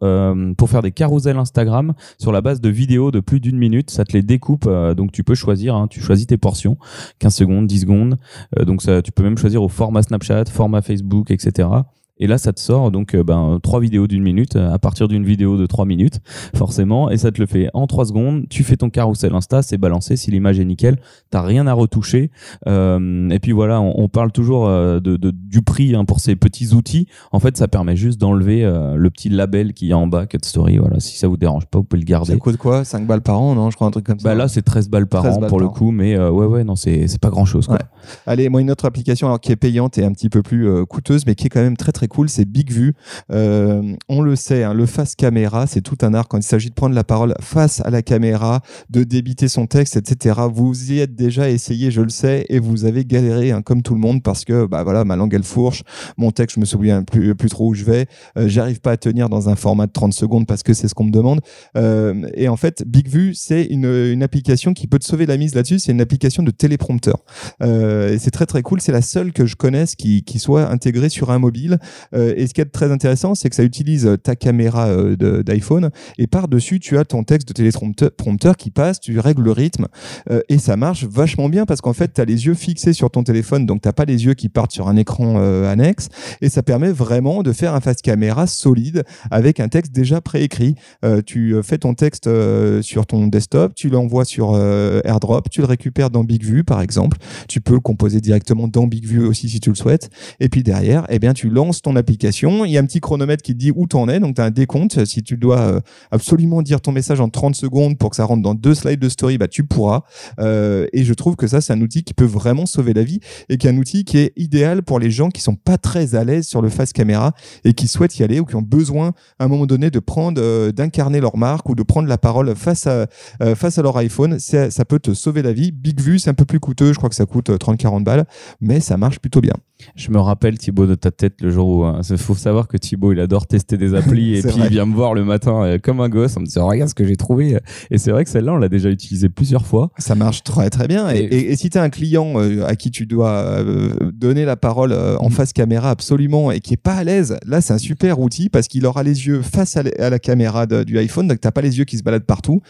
pour 0.56 0.68
faire 0.68 0.82
des 0.82 0.92
carousels 0.92 1.38
Instagram 1.38 1.94
sur 2.18 2.32
la 2.32 2.40
base 2.40 2.60
de 2.60 2.68
vidéos 2.68 3.10
de 3.10 3.20
plus 3.20 3.40
d'une 3.40 3.56
minute. 3.56 3.90
Ça 3.90 4.04
te 4.04 4.12
les 4.12 4.22
découpe, 4.22 4.68
donc 4.96 5.12
tu 5.12 5.24
peux 5.24 5.34
choisir, 5.34 5.53
hein, 5.76 5.86
tu 5.88 6.00
choisis 6.00 6.26
tes 6.26 6.36
portions, 6.36 6.76
15 7.18 7.34
secondes, 7.34 7.66
10 7.66 7.80
secondes. 7.80 8.16
Euh, 8.58 8.64
donc 8.64 8.82
ça, 8.82 9.02
tu 9.02 9.12
peux 9.12 9.22
même 9.22 9.38
choisir 9.38 9.62
au 9.62 9.68
format 9.68 10.02
Snapchat, 10.02 10.46
format 10.46 10.82
Facebook, 10.82 11.30
etc. 11.30 11.68
Et 12.18 12.26
là, 12.28 12.38
ça 12.38 12.52
te 12.52 12.60
sort 12.60 12.92
donc 12.92 13.14
euh, 13.14 13.24
ben, 13.24 13.58
trois 13.62 13.80
vidéos 13.80 14.06
d'une 14.06 14.22
minute 14.22 14.54
euh, 14.54 14.72
à 14.72 14.78
partir 14.78 15.08
d'une 15.08 15.24
vidéo 15.24 15.56
de 15.56 15.66
trois 15.66 15.84
minutes, 15.84 16.20
forcément, 16.54 17.10
et 17.10 17.16
ça 17.16 17.32
te 17.32 17.40
le 17.40 17.46
fait 17.46 17.68
en 17.74 17.86
trois 17.88 18.04
secondes. 18.04 18.44
Tu 18.48 18.62
fais 18.62 18.76
ton 18.76 18.88
carrousel 18.88 19.34
Insta, 19.34 19.62
c'est 19.62 19.78
balancé. 19.78 20.16
Si 20.16 20.30
l'image 20.30 20.60
est 20.60 20.64
nickel, 20.64 20.96
t'as 21.30 21.42
rien 21.42 21.66
à 21.66 21.72
retoucher. 21.72 22.30
Euh, 22.68 23.28
et 23.30 23.38
puis 23.40 23.52
voilà, 23.52 23.80
on, 23.80 23.94
on 23.98 24.08
parle 24.08 24.30
toujours 24.32 24.68
de, 24.68 25.00
de- 25.00 25.30
du 25.32 25.62
prix 25.62 25.94
hein, 25.96 26.04
pour 26.04 26.20
ces 26.20 26.36
petits 26.36 26.72
outils. 26.72 27.08
En 27.32 27.40
fait, 27.40 27.56
ça 27.56 27.66
permet 27.68 27.96
juste 27.96 28.20
d'enlever 28.20 28.64
euh, 28.64 28.94
le 28.94 29.10
petit 29.10 29.28
label 29.28 29.72
qui 29.74 29.90
est 29.90 29.94
en 29.94 30.06
bas, 30.06 30.26
Cut 30.26 30.38
Story. 30.42 30.78
Voilà, 30.78 31.00
si 31.00 31.18
ça 31.18 31.26
vous 31.28 31.36
dérange 31.36 31.66
pas, 31.66 31.78
vous 31.78 31.84
pouvez 31.84 32.00
le 32.00 32.06
Ça 32.06 32.10
garder. 32.12 32.38
coûte 32.38 32.56
quoi? 32.58 32.84
5 32.84 33.06
balles 33.06 33.22
par 33.22 33.40
an, 33.40 33.54
non? 33.56 33.70
Je 33.70 33.76
crois 33.76 33.88
un 33.88 33.90
truc 33.90 34.06
comme 34.06 34.20
ça. 34.20 34.28
Bah 34.28 34.34
là, 34.36 34.46
c'est 34.48 34.62
13 34.62 34.88
balles 34.88 35.06
par 35.08 35.22
13 35.22 35.36
an 35.36 35.40
balles 35.40 35.48
pour 35.48 35.58
le 35.60 35.66
an. 35.66 35.70
coup, 35.70 35.90
mais 35.90 36.14
euh, 36.16 36.30
ouais, 36.30 36.46
ouais, 36.46 36.62
non, 36.64 36.76
c'est 36.76 37.08
c'est 37.08 37.20
pas 37.20 37.30
grand 37.30 37.44
chose. 37.44 37.66
Quoi. 37.66 37.76
Ouais. 37.76 37.82
Allez, 38.26 38.48
moi 38.48 38.60
une 38.60 38.70
autre 38.70 38.84
application 38.84 39.26
alors 39.26 39.40
qui 39.40 39.50
est 39.52 39.56
payante 39.56 39.98
et 39.98 40.04
un 40.04 40.12
petit 40.12 40.28
peu 40.28 40.42
plus 40.42 40.68
coûteuse, 40.86 41.26
mais 41.26 41.34
qui 41.34 41.46
est 41.46 41.50
quand 41.50 41.62
même 41.62 41.76
très 41.76 41.90
très 41.92 42.03
cool, 42.08 42.28
c'est 42.28 42.44
BigView. 42.44 42.92
Euh, 43.32 43.94
on 44.08 44.20
le 44.20 44.36
sait, 44.36 44.64
hein, 44.64 44.74
le 44.74 44.86
face 44.86 45.14
caméra, 45.14 45.66
c'est 45.66 45.80
tout 45.80 45.98
un 46.02 46.14
art 46.14 46.28
quand 46.28 46.38
il 46.38 46.42
s'agit 46.42 46.70
de 46.70 46.74
prendre 46.74 46.94
la 46.94 47.04
parole 47.04 47.34
face 47.40 47.80
à 47.84 47.90
la 47.90 48.02
caméra, 48.02 48.60
de 48.90 49.04
débiter 49.04 49.48
son 49.48 49.66
texte, 49.66 49.96
etc. 49.96 50.40
Vous 50.52 50.92
y 50.92 51.00
êtes 51.00 51.14
déjà 51.14 51.50
essayé, 51.50 51.90
je 51.90 52.00
le 52.00 52.08
sais, 52.08 52.46
et 52.48 52.58
vous 52.58 52.84
avez 52.84 53.04
galéré 53.04 53.50
hein, 53.50 53.62
comme 53.62 53.82
tout 53.82 53.94
le 53.94 54.00
monde 54.00 54.22
parce 54.22 54.44
que 54.44 54.66
bah 54.66 54.82
voilà, 54.82 55.04
ma 55.04 55.16
langue 55.16 55.34
elle 55.34 55.44
fourche, 55.44 55.82
mon 56.16 56.30
texte 56.30 56.56
je 56.56 56.60
me 56.60 56.64
souviens 56.64 57.02
plus 57.02 57.48
trop 57.48 57.68
où 57.68 57.74
je 57.74 57.84
vais, 57.84 58.06
euh, 58.36 58.48
j'arrive 58.48 58.80
pas 58.80 58.92
à 58.92 58.96
tenir 58.96 59.28
dans 59.28 59.48
un 59.48 59.56
format 59.56 59.86
de 59.86 59.92
30 59.92 60.12
secondes 60.12 60.46
parce 60.46 60.62
que 60.62 60.72
c'est 60.74 60.88
ce 60.88 60.94
qu'on 60.94 61.04
me 61.04 61.10
demande. 61.10 61.40
Euh, 61.76 62.28
et 62.34 62.48
en 62.48 62.56
fait, 62.56 62.84
BigView, 62.86 63.32
c'est 63.34 63.64
une, 63.64 64.22
application 64.22 64.72
qui 64.72 64.86
peut 64.86 64.98
te 64.98 65.04
sauver 65.04 65.26
la 65.26 65.36
mise 65.36 65.54
là-dessus. 65.54 65.78
C'est 65.78 65.92
une 65.92 66.00
application 66.00 66.42
de 66.42 66.50
téléprompteur. 66.50 67.18
Euh, 67.62 68.16
c'est 68.18 68.30
très 68.30 68.46
très 68.46 68.62
cool. 68.62 68.80
C'est 68.80 68.92
la 68.92 69.02
seule 69.02 69.32
que 69.32 69.44
je 69.44 69.56
connaisse 69.56 69.94
qui 69.96 70.38
soit 70.38 70.70
intégrée 70.70 71.08
sur 71.08 71.30
un 71.30 71.38
mobile. 71.38 71.78
Euh, 72.14 72.34
et 72.36 72.46
ce 72.46 72.54
qui 72.54 72.60
est 72.60 72.64
très 72.66 72.90
intéressant, 72.90 73.34
c'est 73.34 73.48
que 73.50 73.56
ça 73.56 73.64
utilise 73.64 74.16
ta 74.22 74.36
caméra 74.36 74.88
euh, 74.88 75.42
d'iPhone 75.42 75.90
et 76.18 76.26
par-dessus, 76.26 76.80
tu 76.80 76.98
as 76.98 77.04
ton 77.04 77.24
texte 77.24 77.48
de 77.48 77.52
téléprompteur 77.52 78.10
prompteur 78.12 78.56
qui 78.56 78.70
passe, 78.70 79.00
tu 79.00 79.18
règles 79.18 79.42
le 79.42 79.52
rythme 79.52 79.86
euh, 80.30 80.40
et 80.48 80.58
ça 80.58 80.76
marche 80.76 81.04
vachement 81.04 81.48
bien 81.48 81.66
parce 81.66 81.80
qu'en 81.80 81.92
fait, 81.92 82.14
tu 82.14 82.20
as 82.20 82.24
les 82.24 82.46
yeux 82.46 82.54
fixés 82.54 82.92
sur 82.92 83.10
ton 83.10 83.22
téléphone, 83.22 83.66
donc 83.66 83.82
tu 83.82 83.92
pas 83.92 84.04
les 84.04 84.24
yeux 84.24 84.34
qui 84.34 84.48
partent 84.48 84.72
sur 84.72 84.88
un 84.88 84.96
écran 84.96 85.36
euh, 85.38 85.70
annexe 85.70 86.08
et 86.40 86.48
ça 86.48 86.62
permet 86.62 86.90
vraiment 86.90 87.42
de 87.42 87.52
faire 87.52 87.74
un 87.74 87.80
face 87.80 88.02
caméra 88.02 88.46
solide 88.46 89.04
avec 89.30 89.60
un 89.60 89.68
texte 89.68 89.92
déjà 89.92 90.20
préécrit. 90.20 90.74
Euh, 91.04 91.22
tu 91.24 91.54
euh, 91.54 91.62
fais 91.62 91.78
ton 91.78 91.94
texte 91.94 92.26
euh, 92.26 92.82
sur 92.82 93.06
ton 93.06 93.26
desktop, 93.26 93.74
tu 93.74 93.88
l'envoies 93.88 94.24
sur 94.24 94.52
euh, 94.54 95.00
AirDrop, 95.04 95.48
tu 95.50 95.60
le 95.60 95.66
récupères 95.66 96.10
dans 96.10 96.24
BigView 96.24 96.64
par 96.64 96.80
exemple. 96.80 97.18
Tu 97.48 97.60
peux 97.60 97.74
le 97.74 97.80
composer 97.80 98.20
directement 98.20 98.68
dans 98.68 98.86
BigView 98.86 99.26
aussi 99.26 99.48
si 99.48 99.60
tu 99.60 99.70
le 99.70 99.76
souhaites. 99.76 100.10
Et 100.40 100.48
puis 100.48 100.62
derrière, 100.62 101.06
eh 101.08 101.18
bien, 101.18 101.34
tu 101.34 101.50
lances 101.50 101.82
ton 101.84 101.96
application. 101.96 102.64
Il 102.64 102.72
y 102.72 102.78
a 102.78 102.80
un 102.80 102.84
petit 102.84 103.00
chronomètre 103.00 103.42
qui 103.42 103.54
dit 103.54 103.70
où 103.74 103.86
t'en 103.86 104.08
es. 104.08 104.18
Donc, 104.20 104.34
tu 104.36 104.40
as 104.42 104.44
un 104.46 104.50
décompte. 104.50 105.04
Si 105.04 105.22
tu 105.22 105.36
dois 105.36 105.58
euh, 105.60 105.80
absolument 106.10 106.62
dire 106.62 106.80
ton 106.80 106.92
message 106.92 107.20
en 107.20 107.28
30 107.28 107.54
secondes 107.54 107.96
pour 107.98 108.10
que 108.10 108.16
ça 108.16 108.24
rentre 108.24 108.42
dans 108.42 108.54
deux 108.54 108.74
slides 108.74 109.00
de 109.00 109.08
story, 109.08 109.38
bah, 109.38 109.48
tu 109.48 109.64
pourras. 109.64 110.02
Euh, 110.40 110.86
et 110.92 111.04
je 111.04 111.14
trouve 111.14 111.36
que 111.36 111.46
ça, 111.46 111.60
c'est 111.60 111.72
un 111.72 111.80
outil 111.80 112.02
qui 112.02 112.14
peut 112.14 112.24
vraiment 112.24 112.66
sauver 112.66 112.92
la 112.92 113.04
vie 113.04 113.20
et 113.48 113.56
qui 113.58 113.66
est 113.66 113.70
un 113.70 113.76
outil 113.78 114.04
qui 114.04 114.18
est 114.18 114.32
idéal 114.36 114.82
pour 114.82 114.98
les 114.98 115.10
gens 115.10 115.28
qui 115.28 115.40
sont 115.40 115.54
pas 115.56 115.78
très 115.78 116.14
à 116.14 116.24
l'aise 116.24 116.46
sur 116.46 116.60
le 116.62 116.68
face 116.68 116.92
caméra 116.92 117.32
et 117.64 117.72
qui 117.74 117.86
souhaitent 117.88 118.18
y 118.18 118.22
aller 118.24 118.40
ou 118.40 118.44
qui 118.44 118.56
ont 118.56 118.62
besoin 118.62 119.12
à 119.38 119.44
un 119.44 119.48
moment 119.48 119.66
donné 119.66 119.90
de 119.90 119.98
prendre, 120.00 120.40
euh, 120.42 120.72
d'incarner 120.72 121.20
leur 121.20 121.36
marque 121.36 121.68
ou 121.68 121.74
de 121.74 121.82
prendre 121.82 122.08
la 122.08 122.18
parole 122.18 122.54
face 122.56 122.86
à, 122.86 123.06
face 123.54 123.78
à 123.78 123.82
leur 123.82 123.96
iPhone. 123.96 124.38
C'est- 124.38 124.70
Ça 124.70 124.84
peut 124.84 124.98
te 124.98 125.14
sauver 125.14 125.42
la 125.42 125.52
vie. 125.52 125.70
BigView, 125.72 126.18
c'est 126.18 126.30
un 126.30 126.34
peu 126.34 126.44
plus 126.44 126.60
coûteux. 126.60 126.92
Je 126.92 126.96
crois 126.98 127.08
que 127.10 127.14
ça 127.14 127.26
coûte 127.26 127.50
euh, 127.50 127.58
30-40 127.58 128.02
balles, 128.04 128.24
mais 128.60 128.80
ça 128.80 128.96
marche 128.96 129.18
plutôt 129.18 129.40
bien. 129.40 129.54
Je 129.96 130.10
me 130.10 130.18
rappelle 130.18 130.58
Thibaut 130.58 130.86
de 130.86 130.94
ta 130.94 131.10
tête 131.10 131.40
le 131.40 131.50
jour 131.50 131.68
où. 131.68 131.84
Il 132.10 132.18
faut 132.18 132.34
savoir 132.34 132.68
que 132.68 132.76
Thibaut 132.76 133.12
il 133.12 133.20
adore 133.20 133.46
tester 133.46 133.76
des 133.76 133.94
applis 133.94 134.34
et 134.38 134.42
puis 134.42 134.50
vrai. 134.52 134.66
il 134.66 134.70
vient 134.70 134.86
me 134.86 134.94
voir 134.94 135.14
le 135.14 135.24
matin 135.24 135.62
euh, 135.64 135.78
comme 135.82 136.00
un 136.00 136.08
gosse 136.08 136.36
en 136.36 136.40
me 136.40 136.46
disant 136.46 136.66
regarde 136.68 136.88
ce 136.90 136.94
que 136.94 137.04
j'ai 137.06 137.16
trouvé. 137.16 137.58
Et 137.90 137.98
c'est 137.98 138.10
vrai 138.10 138.24
que 138.24 138.30
celle-là 138.30 138.52
on 138.54 138.56
l'a 138.58 138.68
déjà 138.68 138.88
utilisée 138.90 139.28
plusieurs 139.28 139.66
fois. 139.66 139.90
Ça 139.98 140.14
marche 140.14 140.42
très 140.42 140.70
très 140.70 140.88
bien. 140.88 141.10
Et, 141.10 141.18
Et- 141.18 141.34
et- 141.34 141.52
et 141.52 141.56
si 141.56 141.70
tu 141.70 141.78
as 141.78 141.82
un 141.82 141.90
client 141.90 142.34
euh, 142.36 142.64
à 142.66 142.76
qui 142.76 142.90
tu 142.90 143.06
dois 143.06 143.30
euh, 143.32 143.90
donner 144.12 144.44
la 144.44 144.56
parole 144.56 144.92
en 144.92 145.28
Mm. 145.28 145.32
face 145.32 145.52
caméra 145.52 145.90
absolument 145.90 146.50
et 146.50 146.60
qui 146.60 146.74
est 146.74 146.82
pas 146.82 146.94
à 146.94 147.04
l'aise, 147.04 147.36
là 147.46 147.60
c'est 147.60 147.72
un 147.72 147.78
super 147.78 148.18
outil 148.20 148.48
parce 148.48 148.68
qu'il 148.68 148.84
aura 148.86 149.02
les 149.02 149.26
yeux 149.26 149.42
face 149.42 149.76
à, 149.76 149.82
la- 149.82 149.90
à 149.98 150.10
la 150.10 150.18
caméra 150.18 150.66
de- 150.66 150.84
du 150.84 150.98
iPhone, 150.98 151.26
donc 151.28 151.40
t'as 151.40 151.50
pas 151.50 151.60
les 151.62 151.78
yeux 151.78 151.84
qui 151.84 151.98
se 151.98 152.02
baladent 152.02 152.24
partout. 152.26 152.60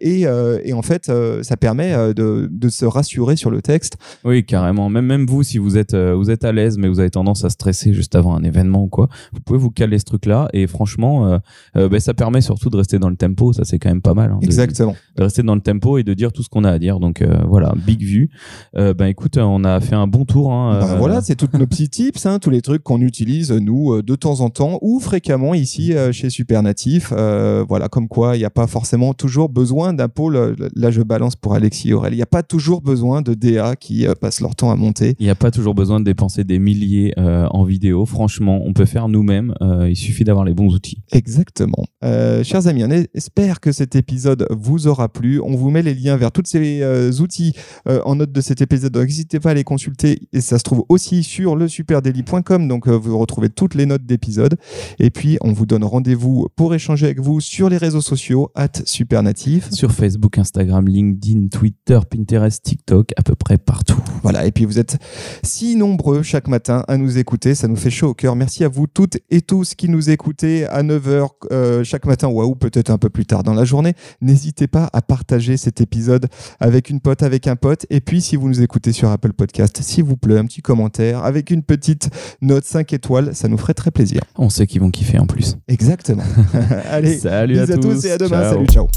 Et, 0.00 0.22
et 0.64 0.72
en 0.72 0.82
fait, 0.82 1.10
ça 1.42 1.56
permet 1.56 1.92
de, 2.14 2.48
de 2.50 2.68
se 2.68 2.84
rassurer 2.84 3.36
sur 3.36 3.50
le 3.50 3.62
texte. 3.62 3.96
Oui 4.24 4.44
carrément. 4.44 4.88
Même 4.88 5.06
même 5.06 5.26
vous 5.26 5.42
si 5.42 5.58
vous 5.58 5.76
êtes 5.76 5.94
vous 5.94 6.30
êtes 6.30 6.37
à 6.44 6.52
l'aise 6.52 6.78
mais 6.78 6.88
vous 6.88 7.00
avez 7.00 7.10
tendance 7.10 7.44
à 7.44 7.50
stresser 7.50 7.92
juste 7.92 8.14
avant 8.14 8.34
un 8.34 8.42
événement 8.42 8.82
ou 8.84 8.88
quoi, 8.88 9.08
vous 9.32 9.40
pouvez 9.40 9.58
vous 9.58 9.70
caler 9.70 9.98
ce 9.98 10.04
truc-là 10.04 10.48
et 10.52 10.66
franchement 10.66 11.26
euh, 11.26 11.38
euh, 11.76 11.88
ben, 11.88 12.00
ça 12.00 12.14
permet 12.14 12.40
surtout 12.40 12.70
de 12.70 12.76
rester 12.76 12.98
dans 12.98 13.10
le 13.10 13.16
tempo. 13.16 13.52
Ça 13.52 13.64
c'est 13.64 13.78
quand 13.78 13.88
même 13.88 14.02
pas 14.02 14.14
mal. 14.14 14.30
hein, 14.32 14.38
de- 14.40 14.44
Exactement. 14.46 14.94
de 15.16 15.22
rester 15.22 15.42
dans 15.42 15.54
le 15.54 15.60
tempo 15.60 15.98
et 15.98 16.02
de 16.04 16.14
dire 16.14 16.32
tout 16.32 16.42
ce 16.42 16.48
qu'on 16.48 16.64
a 16.64 16.70
à 16.70 16.78
dire. 16.78 17.00
Donc 17.00 17.22
euh, 17.22 17.36
voilà, 17.48 17.72
big 17.86 18.00
view. 18.02 18.28
Euh, 18.76 18.94
ben 18.94 19.06
écoute, 19.06 19.36
on 19.38 19.64
a 19.64 19.80
fait 19.80 19.94
un 19.94 20.06
bon 20.06 20.24
tour. 20.24 20.52
Hein, 20.52 20.80
Ben 20.80 20.96
voilà, 20.98 21.20
c'est 21.20 21.34
tous 21.36 21.48
nos 21.58 21.66
petits 21.66 21.88
tips, 21.88 22.26
hein, 22.26 22.38
tous 22.38 22.50
les 22.50 22.62
trucs 22.62 22.82
qu'on 22.82 23.00
utilise 23.00 23.52
nous 23.52 24.02
de 24.02 24.14
temps 24.16 24.40
en 24.40 24.50
temps 24.50 24.78
ou 24.82 25.00
fréquemment 25.00 25.54
ici 25.54 25.92
chez 26.12 26.30
Supernatif. 26.30 27.12
Voilà, 27.12 27.88
comme 27.88 28.08
quoi 28.08 28.36
il 28.36 28.40
n'y 28.40 28.44
a 28.44 28.50
pas 28.50 28.66
forcément 28.66 29.14
toujours 29.14 29.48
besoin 29.48 29.92
d'un 29.92 30.08
pôle. 30.08 30.56
Là, 30.74 30.90
je 30.90 31.02
balance 31.02 31.36
pour 31.36 31.54
Alexis 31.54 31.92
Aurel. 31.92 32.12
Il 32.12 32.16
n'y 32.16 32.22
a 32.22 32.26
pas 32.26 32.42
toujours 32.42 32.80
besoin 32.82 33.22
de 33.22 33.34
DA 33.34 33.76
qui 33.76 34.06
passent 34.20 34.40
leur 34.40 34.54
temps 34.54 34.70
à 34.70 34.76
monter. 34.76 35.14
Il 35.18 35.24
n'y 35.24 35.30
a 35.30 35.34
pas 35.34 35.50
toujours 35.50 35.74
besoin 35.74 36.00
de 36.00 36.04
dépenser 36.04 36.27
des 36.36 36.58
milliers 36.58 37.12
euh, 37.18 37.46
en 37.50 37.64
vidéo. 37.64 38.06
Franchement, 38.06 38.60
on 38.64 38.72
peut 38.72 38.84
faire 38.84 39.08
nous-mêmes. 39.08 39.54
Euh, 39.62 39.88
il 39.88 39.96
suffit 39.96 40.24
d'avoir 40.24 40.44
les 40.44 40.54
bons 40.54 40.74
outils. 40.74 41.02
Exactement. 41.12 41.84
Euh, 42.04 42.44
chers 42.44 42.66
amis, 42.66 42.84
on 42.84 42.90
espère 43.14 43.60
que 43.60 43.72
cet 43.72 43.96
épisode 43.96 44.46
vous 44.50 44.86
aura 44.86 45.08
plu. 45.08 45.40
On 45.40 45.56
vous 45.56 45.70
met 45.70 45.82
les 45.82 45.94
liens 45.94 46.16
vers 46.16 46.32
tous 46.32 46.44
ces 46.44 47.20
outils 47.20 47.54
en 47.86 48.16
note 48.16 48.32
de 48.32 48.40
cet 48.40 48.60
épisode. 48.60 48.92
Donc 48.92 49.04
n'hésitez 49.04 49.40
pas 49.40 49.50
à 49.50 49.54
les 49.54 49.64
consulter. 49.64 50.28
Et 50.32 50.40
ça 50.40 50.58
se 50.58 50.64
trouve 50.64 50.84
aussi 50.88 51.22
sur 51.22 51.56
le 51.56 51.68
superdaily.com. 51.68 52.68
Donc 52.68 52.88
vous 52.88 53.18
retrouvez 53.18 53.48
toutes 53.48 53.74
les 53.74 53.86
notes 53.86 54.04
d'épisode. 54.04 54.56
Et 54.98 55.10
puis 55.10 55.38
on 55.40 55.52
vous 55.52 55.66
donne 55.66 55.84
rendez-vous 55.84 56.48
pour 56.56 56.74
échanger 56.74 57.06
avec 57.06 57.20
vous 57.20 57.40
sur 57.40 57.68
les 57.68 57.76
réseaux 57.76 58.00
sociaux 58.00 58.50
at 58.54 58.68
supernatif. 58.84 59.70
Sur 59.70 59.92
Facebook, 59.92 60.38
Instagram, 60.38 60.86
LinkedIn, 60.86 61.48
Twitter, 61.48 61.98
Pinterest, 62.08 62.62
TikTok, 62.62 63.12
à 63.16 63.22
peu 63.22 63.34
près 63.34 63.58
partout. 63.58 64.02
Voilà. 64.22 64.46
Et 64.46 64.52
puis 64.52 64.64
vous 64.64 64.78
êtes 64.78 64.98
si 65.42 65.76
nombreux 65.76 66.07
chaque 66.22 66.48
matin 66.48 66.84
à 66.88 66.96
nous 66.96 67.18
écouter. 67.18 67.54
Ça 67.54 67.68
nous 67.68 67.76
fait 67.76 67.90
chaud 67.90 68.08
au 68.08 68.14
cœur. 68.14 68.36
Merci 68.36 68.64
à 68.64 68.68
vous 68.68 68.86
toutes 68.86 69.18
et 69.30 69.40
tous 69.40 69.74
qui 69.74 69.88
nous 69.88 70.10
écoutez 70.10 70.66
à 70.66 70.82
9h 70.82 71.28
euh, 71.52 71.84
chaque 71.84 72.06
matin 72.06 72.28
ou 72.28 72.54
peut-être 72.54 72.90
un 72.90 72.98
peu 72.98 73.08
plus 73.10 73.26
tard 73.26 73.42
dans 73.42 73.54
la 73.54 73.64
journée. 73.64 73.94
N'hésitez 74.20 74.66
pas 74.66 74.88
à 74.92 75.02
partager 75.02 75.56
cet 75.56 75.80
épisode 75.80 76.26
avec 76.60 76.90
une 76.90 77.00
pote, 77.00 77.22
avec 77.22 77.46
un 77.46 77.56
pote. 77.56 77.86
Et 77.90 78.00
puis 78.00 78.20
si 78.20 78.36
vous 78.36 78.48
nous 78.48 78.62
écoutez 78.62 78.92
sur 78.92 79.10
Apple 79.10 79.32
Podcast, 79.32 79.80
s'il 79.82 80.04
vous 80.04 80.16
plaît, 80.16 80.38
un 80.38 80.44
petit 80.44 80.62
commentaire 80.62 81.24
avec 81.24 81.50
une 81.50 81.62
petite 81.62 82.10
note 82.40 82.64
5 82.64 82.92
étoiles. 82.92 83.34
Ça 83.34 83.48
nous 83.48 83.58
ferait 83.58 83.74
très 83.74 83.90
plaisir. 83.90 84.20
On 84.36 84.48
sait 84.50 84.66
qu'ils 84.66 84.80
vont 84.80 84.90
kiffer 84.90 85.18
en 85.18 85.26
plus. 85.26 85.56
Exactement. 85.68 86.24
Allez, 86.90 87.18
Salut 87.18 87.58
à 87.58 87.66
tous 87.66 87.80
tous. 87.80 88.04
et 88.06 88.12
à 88.12 88.18
demain. 88.18 88.42
Ciao. 88.42 88.52
Salut, 88.54 88.66
ciao. 88.66 88.88